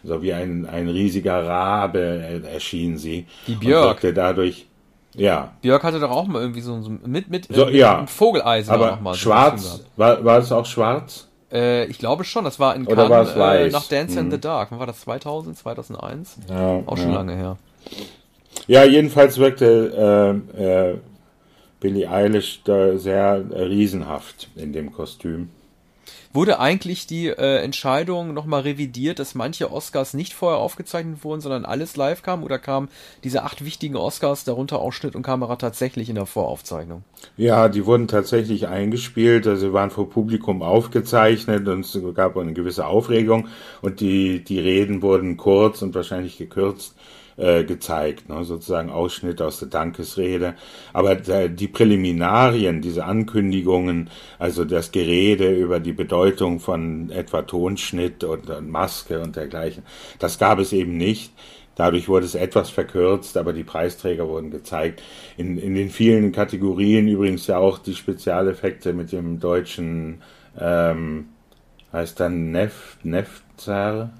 So 0.03 0.21
wie 0.21 0.33
ein, 0.33 0.65
ein 0.67 0.89
riesiger 0.89 1.47
Rabe 1.47 2.43
erschien 2.51 2.97
sie. 2.97 3.25
Die 3.47 3.55
Björk. 3.55 4.03
Und 4.03 4.17
dadurch, 4.17 4.67
ja. 5.15 5.53
Björk 5.61 5.83
hatte 5.83 5.99
doch 5.99 6.11
auch 6.11 6.27
mal 6.27 6.41
irgendwie 6.41 6.61
so, 6.61 6.81
so 6.81 6.89
mit, 6.89 7.29
mit, 7.29 7.47
so, 7.49 7.65
mit 7.65 7.75
ja. 7.75 8.05
Vogeleisen 8.05 8.73
aber 8.73 8.93
auch 8.93 9.01
mal. 9.01 9.15
Schwarz, 9.15 9.83
war, 9.97 10.23
war 10.23 10.39
es 10.39 10.51
auch 10.51 10.65
schwarz? 10.65 11.27
Äh, 11.51 11.85
ich 11.85 11.99
glaube 11.99 12.23
schon, 12.23 12.43
das 12.43 12.59
war 12.59 12.75
in 12.75 12.85
Cannes, 12.85 13.05
Oder 13.05 13.09
war 13.09 13.21
es 13.23 13.35
weiß? 13.35 13.67
Äh, 13.67 13.71
nach 13.71 13.87
Dance 13.87 14.17
hm. 14.17 14.25
in 14.25 14.31
the 14.31 14.39
Dark. 14.39 14.71
Wann 14.71 14.79
war 14.79 14.87
das? 14.87 15.01
2000, 15.01 15.57
2001? 15.57 16.37
Ja, 16.49 16.81
auch 16.85 16.97
schon 16.97 17.09
ja. 17.09 17.15
lange 17.15 17.35
her. 17.35 17.57
Ja, 18.67 18.83
jedenfalls 18.83 19.37
wirkte 19.37 20.41
äh, 20.57 20.61
äh, 20.61 20.97
Billie 21.79 22.09
Eilish 22.09 22.61
da 22.63 22.97
sehr 22.97 23.43
riesenhaft 23.51 24.49
in 24.55 24.73
dem 24.73 24.91
Kostüm. 24.91 25.49
Wurde 26.33 26.59
eigentlich 26.59 27.07
die 27.07 27.27
äh, 27.27 27.63
Entscheidung 27.63 28.33
nochmal 28.33 28.61
revidiert, 28.61 29.19
dass 29.19 29.35
manche 29.35 29.71
Oscars 29.71 30.13
nicht 30.13 30.33
vorher 30.33 30.59
aufgezeichnet 30.59 31.23
wurden, 31.23 31.39
sondern 31.39 31.63
alles 31.63 31.95
live 31.95 32.23
kam? 32.23 32.43
Oder 32.43 32.59
kamen 32.59 32.89
diese 33.23 33.43
acht 33.43 33.63
wichtigen 33.63 33.95
Oscars, 33.95 34.43
darunter 34.43 34.79
auch 34.79 34.91
Schnitt 34.91 35.15
und 35.15 35.21
Kamera, 35.21 35.55
tatsächlich 35.55 36.09
in 36.09 36.15
der 36.15 36.25
Voraufzeichnung? 36.25 37.05
Ja, 37.37 37.69
die 37.69 37.85
wurden 37.85 38.09
tatsächlich 38.09 38.67
eingespielt. 38.67 39.47
Also 39.47 39.67
sie 39.67 39.73
waren 39.73 39.91
vor 39.91 40.09
Publikum 40.09 40.61
aufgezeichnet 40.61 41.69
und 41.69 41.85
es 41.85 41.97
gab 42.15 42.35
eine 42.35 42.51
gewisse 42.51 42.85
Aufregung. 42.85 43.47
Und 43.81 44.01
die, 44.01 44.43
die 44.43 44.59
Reden 44.59 45.01
wurden 45.01 45.37
kurz 45.37 45.81
und 45.81 45.95
wahrscheinlich 45.95 46.37
gekürzt 46.37 46.95
äh, 47.37 47.63
gezeigt, 47.63 48.29
ne, 48.29 48.43
sozusagen 48.43 48.89
Ausschnitt 48.89 49.41
aus 49.41 49.59
der 49.59 49.67
Dankesrede. 49.67 50.55
Aber 50.93 51.15
die 51.15 51.67
Präliminarien, 51.67 52.81
diese 52.81 53.05
Ankündigungen, 53.05 54.09
also 54.39 54.65
das 54.65 54.91
Gerede 54.91 55.53
über 55.53 55.79
die 55.79 55.93
Bedeutung 55.93 56.59
von 56.59 57.09
etwa 57.09 57.41
Tonschnitt 57.41 58.23
und, 58.23 58.49
und 58.49 58.69
Maske 58.69 59.19
und 59.19 59.35
dergleichen, 59.35 59.83
das 60.19 60.39
gab 60.39 60.59
es 60.59 60.73
eben 60.73 60.97
nicht. 60.97 61.33
Dadurch 61.75 62.07
wurde 62.07 62.25
es 62.25 62.35
etwas 62.35 62.69
verkürzt, 62.69 63.35
aber 63.35 63.51
die 63.51 63.65
Preisträger 63.65 64.29
wurden 64.29 64.49
gezeigt. 64.49 65.03
In, 65.35 65.57
in 65.57 65.75
den 65.75 65.89
vielen 65.89 66.31
Kategorien 66.31 67.07
übrigens 67.09 67.47
ja 67.47 67.57
auch 67.57 67.79
die 67.79 67.95
Spezialeffekte 67.95 68.93
mit 68.93 69.11
dem 69.11 69.41
deutschen, 69.41 70.21
ähm, 70.57 71.27
heißt 71.91 72.17
dann 72.19 72.51
Nef, 72.51 72.97
Nefzer, 73.03 74.11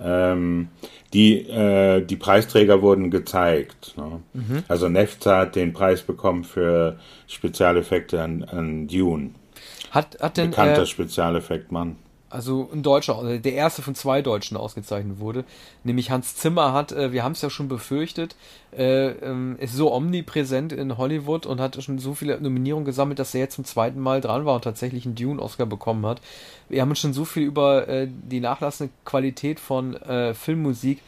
ähm, 0.00 0.68
die, 1.12 1.48
äh, 1.48 2.04
die 2.04 2.16
Preisträger 2.16 2.82
wurden 2.82 3.10
gezeigt. 3.10 3.94
Ne? 3.96 4.20
Mhm. 4.32 4.64
Also 4.68 4.88
Nefza 4.88 5.38
hat 5.38 5.56
den 5.56 5.72
Preis 5.72 6.02
bekommen 6.02 6.44
für 6.44 6.98
Spezialeffekte 7.26 8.22
an, 8.22 8.44
an 8.44 8.88
Dune. 8.88 9.30
Hat, 9.90 10.18
hat 10.20 10.36
denn, 10.36 10.50
Bekannter 10.50 10.82
äh, 10.82 10.86
Spezialeffektmann 10.86 11.96
also 12.28 12.68
ein 12.72 12.82
Deutscher, 12.82 13.16
also 13.16 13.38
der 13.38 13.52
erste 13.52 13.82
von 13.82 13.94
zwei 13.94 14.20
Deutschen 14.20 14.56
ausgezeichnet 14.56 15.20
wurde, 15.20 15.44
nämlich 15.84 16.10
Hans 16.10 16.36
Zimmer 16.36 16.72
hat, 16.72 16.92
äh, 16.92 17.12
wir 17.12 17.22
haben 17.22 17.32
es 17.32 17.42
ja 17.42 17.50
schon 17.50 17.68
befürchtet, 17.68 18.34
äh, 18.76 19.10
ähm, 19.10 19.56
ist 19.58 19.74
so 19.74 19.92
omnipräsent 19.92 20.72
in 20.72 20.98
Hollywood 20.98 21.46
und 21.46 21.60
hat 21.60 21.82
schon 21.82 21.98
so 21.98 22.14
viele 22.14 22.40
Nominierungen 22.40 22.84
gesammelt, 22.84 23.18
dass 23.18 23.34
er 23.34 23.40
jetzt 23.40 23.54
zum 23.54 23.64
zweiten 23.64 24.00
Mal 24.00 24.20
dran 24.20 24.44
war 24.44 24.56
und 24.56 24.64
tatsächlich 24.64 25.06
einen 25.06 25.14
Dune-Oscar 25.14 25.66
bekommen 25.66 26.04
hat. 26.04 26.20
Wir 26.68 26.82
haben 26.82 26.90
uns 26.90 26.98
schon 26.98 27.12
so 27.12 27.24
viel 27.24 27.44
über 27.44 27.86
äh, 27.88 28.08
die 28.10 28.40
nachlassende 28.40 28.92
Qualität 29.04 29.60
von 29.60 29.94
äh, 29.94 30.34
Filmmusik 30.34 31.00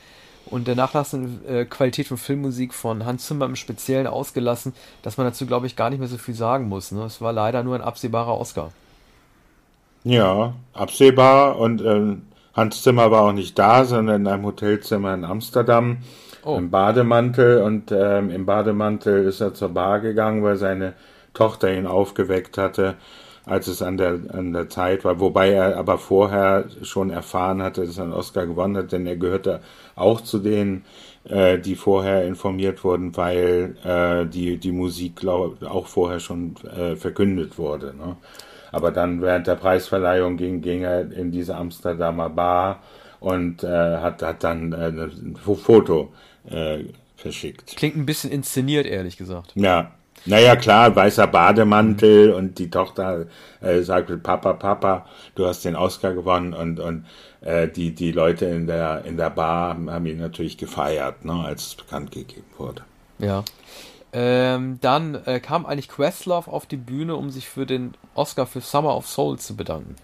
und 0.46 0.66
der 0.66 0.76
nachlassende 0.76 1.60
äh, 1.60 1.64
Qualität 1.64 2.06
von 2.06 2.16
Filmmusik 2.16 2.72
von 2.72 3.04
Hans 3.04 3.26
Zimmer 3.26 3.46
im 3.46 3.56
Speziellen 3.56 4.06
ausgelassen, 4.06 4.72
dass 5.02 5.16
man 5.16 5.26
dazu, 5.26 5.46
glaube 5.46 5.66
ich, 5.66 5.76
gar 5.76 5.90
nicht 5.90 5.98
mehr 5.98 6.08
so 6.08 6.16
viel 6.16 6.34
sagen 6.34 6.68
muss. 6.68 6.92
Ne? 6.92 7.02
Es 7.02 7.20
war 7.20 7.32
leider 7.32 7.62
nur 7.62 7.74
ein 7.74 7.82
absehbarer 7.82 8.38
Oscar. 8.38 8.72
Ja, 10.04 10.54
absehbar. 10.72 11.58
Und 11.58 11.84
ähm, 11.84 12.22
Hans 12.54 12.82
Zimmer 12.82 13.10
war 13.10 13.22
auch 13.22 13.32
nicht 13.32 13.58
da, 13.58 13.84
sondern 13.84 14.22
in 14.22 14.26
einem 14.26 14.46
Hotelzimmer 14.46 15.14
in 15.14 15.24
Amsterdam 15.24 15.98
oh. 16.44 16.56
im 16.56 16.70
Bademantel. 16.70 17.62
Und 17.62 17.92
ähm, 17.92 18.30
im 18.30 18.46
Bademantel 18.46 19.24
ist 19.24 19.40
er 19.40 19.54
zur 19.54 19.70
Bar 19.70 20.00
gegangen, 20.00 20.42
weil 20.42 20.56
seine 20.56 20.94
Tochter 21.34 21.72
ihn 21.72 21.86
aufgeweckt 21.86 22.58
hatte, 22.58 22.96
als 23.44 23.68
es 23.68 23.80
an 23.82 23.96
der, 23.96 24.18
an 24.32 24.52
der 24.52 24.68
Zeit 24.68 25.04
war. 25.04 25.20
Wobei 25.20 25.50
er 25.50 25.76
aber 25.76 25.98
vorher 25.98 26.64
schon 26.82 27.10
erfahren 27.10 27.62
hatte, 27.62 27.86
dass 27.86 27.98
er 27.98 28.04
einen 28.04 28.12
Oscar 28.12 28.46
gewonnen 28.46 28.76
hat, 28.76 28.92
denn 28.92 29.06
er 29.06 29.16
gehörte 29.16 29.60
auch 29.94 30.20
zu 30.20 30.38
denen, 30.38 30.84
äh, 31.28 31.58
die 31.58 31.76
vorher 31.76 32.24
informiert 32.24 32.82
wurden, 32.84 33.16
weil 33.16 33.76
äh, 33.84 34.26
die, 34.26 34.56
die 34.56 34.72
Musik 34.72 35.16
glaub, 35.16 35.62
auch 35.62 35.86
vorher 35.86 36.20
schon 36.20 36.56
äh, 36.76 36.96
verkündet 36.96 37.58
wurde. 37.58 37.94
Ne? 37.96 38.16
Aber 38.72 38.90
dann 38.90 39.22
während 39.22 39.46
der 39.46 39.56
Preisverleihung 39.56 40.36
ging, 40.36 40.60
ging 40.60 40.82
er 40.82 41.10
in 41.12 41.30
diese 41.30 41.56
Amsterdamer 41.56 42.30
Bar 42.30 42.80
und 43.20 43.64
äh, 43.64 43.68
hat, 43.98 44.22
hat 44.22 44.44
dann 44.44 44.72
äh, 44.72 44.88
ein 44.88 45.36
Foto 45.36 46.12
äh, 46.48 46.84
verschickt. 47.16 47.76
Klingt 47.76 47.96
ein 47.96 48.06
bisschen 48.06 48.30
inszeniert, 48.30 48.86
ehrlich 48.86 49.16
gesagt. 49.16 49.52
Ja. 49.54 49.92
Naja, 50.26 50.56
klar, 50.56 50.94
weißer 50.94 51.28
Bademantel 51.28 52.32
und 52.32 52.58
die 52.58 52.70
Tochter 52.70 53.26
äh, 53.60 53.80
sagte, 53.82 54.18
Papa, 54.18 54.52
Papa, 54.54 55.06
du 55.36 55.46
hast 55.46 55.64
den 55.64 55.76
Oscar 55.76 56.12
gewonnen 56.12 56.54
und, 56.54 56.80
und 56.80 57.06
äh, 57.40 57.68
die, 57.68 57.94
die 57.94 58.12
Leute 58.12 58.46
in 58.46 58.66
der, 58.66 59.04
in 59.04 59.16
der 59.16 59.30
Bar 59.30 59.76
haben 59.86 60.06
ihn 60.06 60.18
natürlich 60.18 60.58
gefeiert, 60.58 61.24
ne, 61.24 61.32
als 61.32 61.68
es 61.68 61.74
bekannt 61.76 62.10
gegeben 62.10 62.46
wurde. 62.56 62.82
Ja. 63.18 63.44
Ähm, 64.12 64.78
dann 64.80 65.14
äh, 65.26 65.38
kam 65.40 65.66
eigentlich 65.66 65.88
Questlove 65.88 66.48
auf 66.48 66.66
die 66.66 66.76
Bühne, 66.76 67.16
um 67.16 67.30
sich 67.30 67.48
für 67.48 67.66
den 67.66 67.94
Oscar 68.14 68.46
für 68.46 68.60
Summer 68.60 68.96
of 68.96 69.06
Soul 69.06 69.38
zu 69.38 69.54
bedanken. 69.54 69.96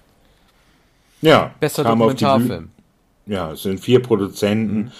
Ja. 1.22 1.54
Bester 1.58 1.84
Dokumentarfilm. 1.84 2.70
Ja, 3.26 3.52
es 3.52 3.62
sind 3.62 3.80
vier 3.80 4.02
Produzenten. 4.02 4.92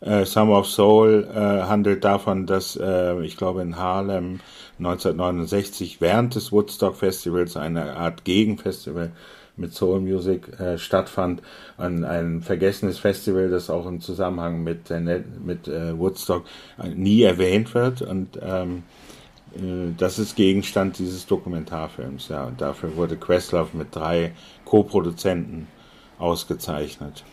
Mhm. 0.00 0.08
Äh, 0.08 0.24
Summer 0.24 0.58
of 0.58 0.66
Soul 0.66 1.28
äh, 1.32 1.38
handelt 1.38 2.04
davon, 2.04 2.46
dass 2.46 2.76
äh, 2.76 3.20
ich 3.22 3.36
glaube 3.36 3.62
in 3.62 3.76
Harlem 3.76 4.40
1969 4.78 6.00
während 6.00 6.34
des 6.34 6.52
Woodstock 6.52 6.96
Festivals 6.96 7.56
eine 7.56 7.96
Art 7.96 8.24
Gegenfestival 8.24 9.12
mit 9.56 9.74
Soul 9.74 10.00
Music 10.00 10.48
äh, 10.60 10.78
stattfand. 10.78 11.42
Ein, 11.76 12.04
ein 12.04 12.42
vergessenes 12.42 12.98
Festival, 12.98 13.50
das 13.50 13.70
auch 13.70 13.86
im 13.86 14.00
Zusammenhang 14.00 14.62
mit, 14.62 14.90
äh, 14.90 15.22
mit 15.44 15.68
äh, 15.68 15.98
Woodstock 15.98 16.44
äh, 16.82 16.88
nie 16.88 17.22
erwähnt 17.22 17.74
wird. 17.74 18.02
Und 18.02 18.38
ähm, 18.42 18.82
äh, 19.54 19.92
das 19.96 20.18
ist 20.18 20.36
Gegenstand 20.36 20.98
dieses 20.98 21.26
Dokumentarfilms. 21.26 22.28
Ja, 22.28 22.44
und 22.44 22.60
dafür 22.60 22.96
wurde 22.96 23.16
Questlove 23.16 23.76
mit 23.76 23.94
drei 23.94 24.32
Co-Produzenten 24.64 25.68
ausgezeichnet. 26.18 27.24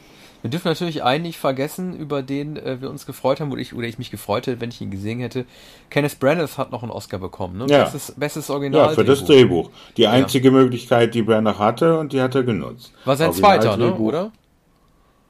Wir 0.42 0.50
dürfen 0.50 0.70
natürlich 0.70 1.04
einen 1.04 1.24
nicht 1.24 1.38
vergessen, 1.38 1.96
über 1.96 2.22
den 2.22 2.56
äh, 2.56 2.82
wir 2.82 2.90
uns 2.90 3.06
gefreut 3.06 3.42
haben, 3.42 3.52
oder 3.52 3.62
ich, 3.62 3.74
oder 3.74 3.88
ich 3.88 3.98
mich 3.98 4.10
gefreut 4.10 4.48
hätte, 4.48 4.62
wenn 4.62 4.70
ich 4.70 4.80
ihn 4.80 4.90
gesehen 4.90 5.20
hätte. 5.20 5.46
Kenneth 5.90 6.20
Branagh 6.20 6.58
hat 6.58 6.72
noch 6.72 6.82
einen 6.82 6.92
Oscar 6.92 7.20
bekommen, 7.20 7.58
ne? 7.58 7.66
Ja. 7.70 7.84
Bestes, 7.84 8.14
bestes 8.16 8.50
Original. 8.50 8.88
Ja, 8.88 8.94
für 8.94 9.04
das 9.04 9.26
Drehbuch. 9.26 9.70
Die 9.98 10.08
einzige 10.08 10.48
ja. 10.48 10.54
Möglichkeit, 10.54 11.14
die 11.14 11.24
Branagh 11.24 11.60
hatte, 11.60 12.00
und 12.00 12.14
die 12.14 12.22
hat 12.22 12.36
er 12.36 12.44
genutzt. 12.44 12.94
War 13.04 13.18
sein 13.18 13.34
zweiter, 13.34 13.76
ne? 13.76 13.94
Oder? 13.96 14.32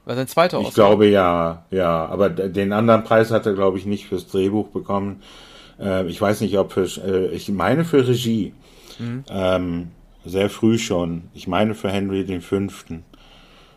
War 0.06 0.16
sein 0.16 0.28
zweiter 0.28 0.58
Oscar? 0.58 0.70
Ich 0.70 0.76
glaube 0.76 1.08
ja, 1.08 1.66
ja. 1.72 2.06
Aber 2.06 2.30
den 2.30 2.74
anderen 2.74 3.04
Preis 3.04 3.32
hat 3.32 3.46
er, 3.46 3.54
glaube 3.54 3.78
ich, 3.78 3.86
nicht 3.86 4.08
fürs 4.08 4.28
Drehbuch 4.28 4.68
bekommen. 4.70 5.22
Äh, 5.80 6.08
ich 6.08 6.22
weiß 6.22 6.42
nicht, 6.42 6.58
ob 6.58 6.72
für, 6.72 6.86
äh, 6.86 7.28
ich 7.28 7.50
meine 7.50 7.86
für 7.86 8.08
Regie. 8.08 8.54
Mhm. 9.00 9.24
Ähm, 9.30 9.88
sehr 10.26 10.50
früh 10.50 10.78
schon. 10.78 11.24
Ich 11.34 11.48
meine 11.48 11.76
für 11.76 11.90
Henry 11.90 12.26
den 12.26 12.42
Fünften. 12.42 13.04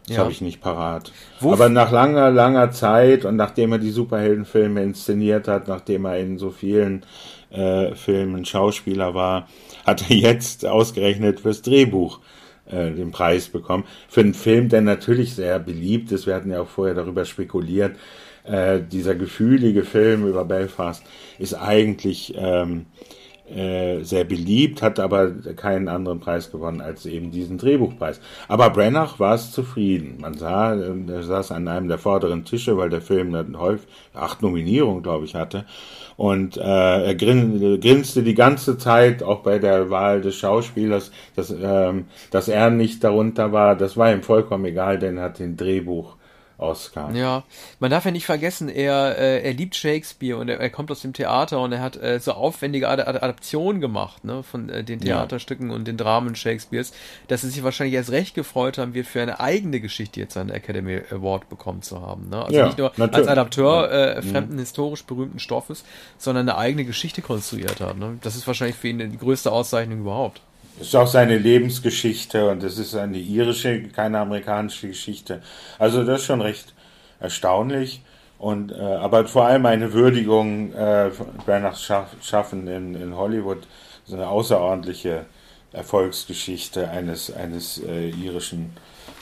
Das 0.06 0.16
ja. 0.16 0.22
habe 0.22 0.32
ich 0.32 0.40
nicht 0.40 0.60
parat. 0.60 1.12
Wo 1.40 1.52
Aber 1.52 1.68
nach 1.68 1.92
langer, 1.92 2.30
langer 2.30 2.72
Zeit 2.72 3.24
und 3.24 3.36
nachdem 3.36 3.72
er 3.72 3.78
die 3.78 3.90
Superheldenfilme 3.90 4.82
inszeniert 4.82 5.46
hat, 5.46 5.68
nachdem 5.68 6.06
er 6.06 6.18
in 6.18 6.38
so 6.38 6.50
vielen 6.50 7.04
äh, 7.50 7.94
Filmen 7.94 8.44
Schauspieler 8.44 9.14
war, 9.14 9.48
hat 9.86 10.10
er 10.10 10.16
jetzt 10.16 10.66
ausgerechnet 10.66 11.40
fürs 11.40 11.62
Drehbuch 11.62 12.18
äh, 12.66 12.90
den 12.90 13.12
Preis 13.12 13.48
bekommen. 13.48 13.84
Für 14.08 14.20
einen 14.20 14.34
Film, 14.34 14.68
der 14.68 14.80
natürlich 14.80 15.34
sehr 15.34 15.58
beliebt 15.58 16.10
ist. 16.10 16.26
Wir 16.26 16.34
hatten 16.34 16.50
ja 16.50 16.62
auch 16.62 16.68
vorher 16.68 16.94
darüber 16.94 17.24
spekuliert. 17.24 17.96
Äh, 18.44 18.80
dieser 18.80 19.14
gefühlige 19.14 19.84
Film 19.84 20.26
über 20.26 20.44
Belfast 20.44 21.04
ist 21.38 21.54
eigentlich 21.54 22.34
ähm, 22.36 22.86
äh, 23.54 24.02
sehr 24.02 24.24
beliebt, 24.24 24.82
hat 24.82 24.98
aber 24.98 25.30
keinen 25.56 25.88
anderen 25.88 26.20
Preis 26.20 26.50
gewonnen 26.50 26.80
als 26.80 27.06
eben 27.06 27.30
diesen 27.30 27.58
Drehbuchpreis. 27.58 28.20
Aber 28.48 28.70
Brennach 28.70 29.18
war 29.20 29.34
es 29.34 29.52
zufrieden. 29.52 30.18
Man 30.20 30.34
sah, 30.34 30.74
er 30.74 31.22
saß 31.22 31.52
an 31.52 31.68
einem 31.68 31.88
der 31.88 31.98
vorderen 31.98 32.44
Tische, 32.44 32.76
weil 32.76 32.90
der 32.90 33.02
Film 33.02 33.32
dann 33.32 33.58
häufig 33.58 33.86
acht 34.14 34.42
Nominierungen, 34.42 35.02
glaube 35.02 35.24
ich, 35.24 35.34
hatte. 35.34 35.64
Und 36.16 36.56
äh, 36.56 36.60
er 36.60 37.14
grin, 37.14 37.80
grinste 37.80 38.22
die 38.22 38.34
ganze 38.34 38.78
Zeit, 38.78 39.22
auch 39.22 39.40
bei 39.40 39.58
der 39.58 39.90
Wahl 39.90 40.20
des 40.20 40.36
Schauspielers, 40.36 41.10
dass, 41.36 41.54
ähm, 41.58 42.06
dass 42.30 42.48
er 42.48 42.70
nicht 42.70 43.02
darunter 43.04 43.52
war. 43.52 43.76
Das 43.76 43.96
war 43.96 44.12
ihm 44.12 44.22
vollkommen 44.22 44.64
egal, 44.66 44.98
denn 44.98 45.18
er 45.18 45.24
hat 45.24 45.38
den 45.38 45.56
Drehbuch 45.56 46.16
Oscar. 46.62 47.14
Ja, 47.14 47.42
man 47.80 47.90
darf 47.90 48.04
ja 48.04 48.10
nicht 48.10 48.26
vergessen, 48.26 48.68
er, 48.68 49.18
äh, 49.18 49.42
er 49.42 49.52
liebt 49.52 49.74
Shakespeare 49.74 50.38
und 50.38 50.48
er, 50.48 50.60
er, 50.60 50.70
kommt 50.70 50.90
aus 50.90 51.02
dem 51.02 51.12
Theater 51.12 51.60
und 51.60 51.72
er 51.72 51.80
hat 51.80 51.96
äh, 51.96 52.18
so 52.20 52.32
aufwendige 52.32 52.88
Ad 52.88 53.02
Adaptionen 53.02 53.80
gemacht 53.80 54.24
ne, 54.24 54.42
von 54.42 54.68
äh, 54.68 54.84
den 54.84 55.00
Theaterstücken 55.00 55.68
ja. 55.68 55.74
und 55.74 55.86
den 55.86 55.96
Dramen 55.96 56.34
Shakespeares, 56.34 56.92
dass 57.28 57.42
sie 57.42 57.50
sich 57.50 57.62
wahrscheinlich 57.62 57.94
erst 57.94 58.10
recht 58.10 58.34
gefreut 58.34 58.78
haben, 58.78 58.94
wir 58.94 59.04
für 59.04 59.20
eine 59.20 59.40
eigene 59.40 59.80
Geschichte 59.80 60.20
jetzt 60.20 60.36
einen 60.36 60.50
Academy 60.50 61.02
Award 61.10 61.48
bekommen 61.48 61.82
zu 61.82 62.00
haben. 62.00 62.28
Ne? 62.28 62.44
Also 62.44 62.56
ja, 62.56 62.66
nicht 62.66 62.78
nur 62.78 62.92
natürlich. 62.96 63.14
als 63.14 63.28
Adapteur 63.28 63.90
äh, 63.90 64.22
fremden, 64.22 64.54
mhm. 64.54 64.60
historisch 64.60 65.04
berühmten 65.04 65.38
Stoffes, 65.38 65.84
sondern 66.18 66.48
eine 66.48 66.58
eigene 66.58 66.84
Geschichte 66.84 67.22
konstruiert 67.22 67.80
hat. 67.80 67.98
Ne? 67.98 68.18
Das 68.22 68.36
ist 68.36 68.46
wahrscheinlich 68.46 68.76
für 68.76 68.88
ihn 68.88 68.98
die 68.98 69.18
größte 69.18 69.50
Auszeichnung 69.50 70.00
überhaupt. 70.00 70.40
Das 70.82 70.88
ist 70.88 70.96
auch 70.96 71.06
seine 71.06 71.38
Lebensgeschichte 71.38 72.50
und 72.50 72.60
das 72.60 72.76
ist 72.76 72.96
eine 72.96 73.16
irische, 73.16 73.84
keine 73.90 74.18
amerikanische 74.18 74.88
Geschichte. 74.88 75.40
Also 75.78 76.02
das 76.02 76.22
ist 76.22 76.26
schon 76.26 76.40
recht 76.40 76.74
erstaunlich. 77.20 78.02
Und, 78.36 78.72
äh, 78.72 78.80
aber 78.80 79.28
vor 79.28 79.44
allem 79.44 79.64
eine 79.66 79.92
Würdigung 79.92 80.72
äh, 80.72 81.12
Schaff, 81.76 82.16
Schaffen 82.20 82.66
in, 82.66 82.96
in 82.96 83.16
Hollywood, 83.16 83.58
so 84.06 84.16
eine 84.16 84.26
außerordentliche 84.26 85.26
Erfolgsgeschichte 85.72 86.90
eines, 86.90 87.32
eines 87.32 87.80
äh, 87.84 88.08
irischen 88.08 88.72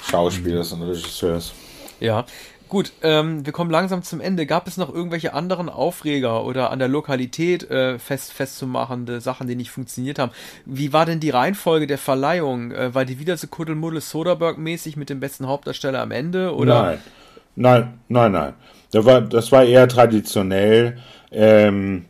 Schauspielers 0.03 0.73
und 0.73 0.81
Regisseurs. 0.81 1.53
Ja, 2.01 2.25
Gut, 2.70 2.92
ähm, 3.02 3.44
wir 3.44 3.52
kommen 3.52 3.72
langsam 3.72 4.04
zum 4.04 4.20
Ende. 4.20 4.46
Gab 4.46 4.68
es 4.68 4.76
noch 4.76 4.94
irgendwelche 4.94 5.35
anderen 5.35 5.68
Aufreger 5.68 6.44
oder 6.44 6.70
an 6.70 6.78
der 6.78 6.87
Lokalität 6.87 7.68
äh, 7.68 7.98
fest 7.98 8.33
festzumachende 8.33 9.20
Sachen, 9.20 9.48
die 9.48 9.56
nicht 9.56 9.72
funktioniert 9.72 10.20
haben? 10.20 10.30
Wie 10.66 10.92
war 10.92 11.04
denn 11.04 11.18
die 11.18 11.30
Reihenfolge 11.30 11.88
der 11.88 11.98
Verleihung? 11.98 12.70
Äh, 12.70 12.94
war 12.94 13.04
die 13.04 13.18
wieder 13.18 13.37
so 13.37 13.48
Kuddelmuddel 13.48 14.00
Soderbergh-mäßig 14.00 14.96
mit 14.96 15.11
dem 15.11 15.18
besten 15.18 15.48
Hauptdarsteller 15.48 16.00
am 16.00 16.12
Ende? 16.12 16.54
Oder? 16.54 16.83
Nein, 16.83 16.98
nein, 17.56 17.98
nein, 18.06 18.33
nein. 18.33 18.54
Das 18.92 19.04
war, 19.04 19.20
das 19.20 19.50
war 19.50 19.64
eher 19.64 19.88
traditionell. 19.88 20.98
Ähm, 21.33 22.04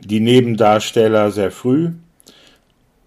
die 0.00 0.20
Nebendarsteller 0.20 1.30
sehr 1.30 1.50
früh, 1.50 1.92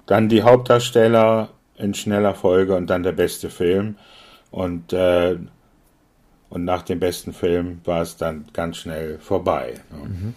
dann 0.07 0.27
die 0.27 0.41
Hauptdarsteller 0.41 1.49
in 1.77 1.93
schneller 1.93 2.33
Folge 2.33 2.75
und 2.75 2.87
dann 2.87 3.03
der 3.03 3.11
beste 3.11 3.51
Film. 3.51 3.95
Und 4.49 4.91
äh, 4.91 5.37
und 6.53 6.63
nach 6.65 6.83
dem 6.83 6.99
besten 6.99 7.33
Film 7.33 7.81
war 7.83 8.01
es 8.01 8.15
dann 8.17 8.45
ganz 8.53 8.77
schnell 8.77 9.17
vorbei. 9.19 9.73
Ne? 9.91 10.07
Mhm. 10.09 10.33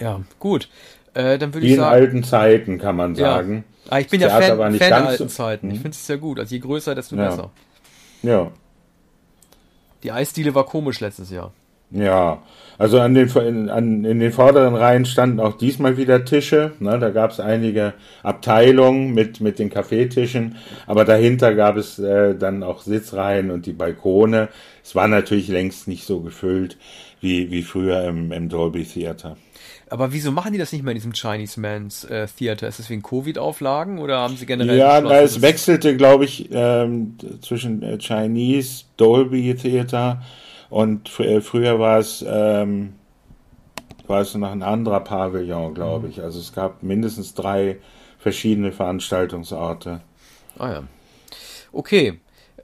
Ja, 0.00 0.20
gut. 0.38 0.68
Äh, 1.14 1.38
dann 1.38 1.52
würde 1.54 1.66
Wie 1.66 1.70
ich 1.72 1.76
sagen. 1.76 1.96
in 1.96 2.02
alten 2.02 2.24
Zeiten 2.24 2.78
kann 2.78 2.96
man 2.96 3.14
sagen. 3.14 3.64
Ja. 3.86 3.92
Ah, 3.92 3.98
ich 4.00 4.08
bin 4.08 4.20
Das 4.20 4.32
ja 4.32 4.38
Theater 4.40 4.56
Fan, 4.58 4.72
nicht 4.72 4.80
Fan 4.82 4.90
ganz 4.90 5.08
alten 5.08 5.28
Zeiten. 5.28 5.68
Ich 5.70 5.78
Mhm. 5.78 5.82
finde 5.82 5.94
es 5.94 6.06
sehr 6.06 6.18
gut. 6.18 6.38
Also 6.38 6.54
je 6.54 6.60
größer, 6.60 6.94
desto 6.94 7.16
Ja. 7.16 7.28
besser. 7.28 7.50
Ja, 8.22 8.50
Die 10.02 10.12
Eisdiele 10.12 10.54
war 10.54 10.64
komisch 10.64 11.00
letztes 11.00 11.30
Jahr. 11.30 11.52
ja. 11.90 12.42
Also 12.80 13.00
an 13.00 13.12
den, 13.14 13.28
in, 13.28 13.68
an, 13.70 14.04
in 14.04 14.20
den 14.20 14.30
vorderen 14.30 14.76
Reihen 14.76 15.04
standen 15.04 15.40
auch 15.40 15.58
diesmal 15.58 15.96
wieder 15.96 16.24
Tische. 16.24 16.74
Ne? 16.78 16.96
Da 17.00 17.10
gab 17.10 17.32
es 17.32 17.40
einige 17.40 17.92
Abteilungen 18.22 19.12
mit, 19.14 19.40
mit 19.40 19.58
den 19.58 19.68
Kaffeetischen, 19.68 20.54
aber 20.86 21.04
dahinter 21.04 21.56
gab 21.56 21.76
es 21.76 21.98
äh, 21.98 22.36
dann 22.36 22.62
auch 22.62 22.82
Sitzreihen 22.82 23.50
und 23.50 23.66
die 23.66 23.72
Balkone. 23.72 24.48
Es 24.88 24.94
war 24.94 25.06
natürlich 25.06 25.48
längst 25.48 25.86
nicht 25.86 26.06
so 26.06 26.20
gefüllt 26.20 26.78
wie, 27.20 27.50
wie 27.50 27.62
früher 27.62 28.04
im, 28.04 28.32
im 28.32 28.48
Dolby 28.48 28.84
Theater. 28.84 29.36
Aber 29.90 30.14
wieso 30.14 30.32
machen 30.32 30.54
die 30.54 30.58
das 30.58 30.72
nicht 30.72 30.82
mehr 30.82 30.92
in 30.92 30.96
diesem 30.96 31.12
Chinese 31.12 31.60
Man's 31.60 32.04
äh, 32.04 32.26
Theater? 32.26 32.68
Ist 32.68 32.78
das 32.78 32.88
wegen 32.88 33.02
Covid-Auflagen 33.02 33.98
oder 33.98 34.16
haben 34.16 34.38
sie 34.38 34.46
generell 34.46 34.78
Ja, 34.78 34.98
na, 35.02 35.20
es 35.20 35.42
wechselte, 35.42 35.94
glaube 35.94 36.24
ich, 36.24 36.48
ähm, 36.52 37.18
zwischen 37.42 37.82
äh, 37.82 37.98
Chinese, 37.98 38.84
Dolby 38.96 39.54
Theater 39.56 40.22
und 40.70 41.10
fr 41.10 41.24
äh, 41.24 41.40
früher 41.42 41.78
war 41.78 41.98
es, 41.98 42.24
ähm, 42.26 42.94
war 44.06 44.22
es 44.22 44.34
noch 44.34 44.50
ein 44.50 44.62
anderer 44.62 45.00
Pavillon, 45.00 45.74
glaube 45.74 46.08
ich. 46.08 46.22
Also 46.22 46.40
es 46.40 46.54
gab 46.54 46.82
mindestens 46.82 47.34
drei 47.34 47.76
verschiedene 48.18 48.72
Veranstaltungsorte. 48.72 50.00
Ah 50.58 50.70
ja. 50.70 50.82
Okay. 51.72 52.20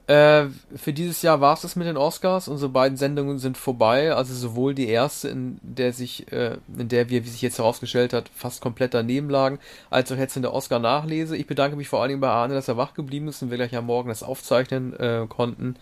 Äh, 0.07 0.45
für 0.75 0.93
dieses 0.93 1.23
Jahr 1.23 1.41
war 1.41 1.55
es 1.55 1.61
das 1.61 1.75
mit 1.75 1.87
den 1.87 1.97
Oscars. 1.97 2.47
Unsere 2.47 2.69
beiden 2.69 2.97
Sendungen 2.97 3.39
sind 3.39 3.57
vorbei. 3.57 4.13
Also 4.13 4.33
sowohl 4.33 4.75
die 4.75 4.87
erste, 4.87 5.29
in 5.29 5.59
der 5.63 5.93
sich, 5.93 6.31
äh, 6.31 6.57
in 6.77 6.89
der 6.89 7.09
wir, 7.09 7.25
wie 7.25 7.29
sich 7.29 7.41
jetzt 7.41 7.57
herausgestellt 7.57 8.13
hat, 8.13 8.29
fast 8.33 8.61
komplett 8.61 8.93
daneben 8.93 9.29
lagen, 9.29 9.59
als 9.89 10.11
auch 10.11 10.17
jetzt 10.17 10.35
in 10.35 10.43
der 10.43 10.53
Oscar-Nachlese. 10.53 11.35
Ich 11.35 11.47
bedanke 11.47 11.75
mich 11.75 11.87
vor 11.87 12.01
allen 12.01 12.09
Dingen 12.09 12.21
bei 12.21 12.29
Arne, 12.29 12.53
dass 12.53 12.67
er 12.67 12.77
wach 12.77 12.93
geblieben 12.93 13.27
ist 13.27 13.41
und 13.41 13.49
wir 13.49 13.57
gleich 13.57 13.75
am 13.75 13.87
Morgen 13.87 14.09
das 14.09 14.21
aufzeichnen 14.21 14.97
äh, 14.99 15.25
konnten. 15.27 15.75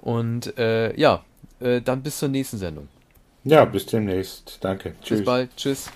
Und 0.00 0.56
äh, 0.56 0.96
ja, 0.98 1.24
äh, 1.60 1.80
dann 1.80 2.02
bis 2.02 2.18
zur 2.18 2.28
nächsten 2.28 2.58
Sendung. 2.58 2.88
Ja, 3.42 3.64
bis 3.64 3.86
demnächst. 3.86 4.58
Danke. 4.60 4.90
Bis 4.90 5.08
Tschüss. 5.08 5.24
bald. 5.24 5.56
Tschüss. 5.56 5.90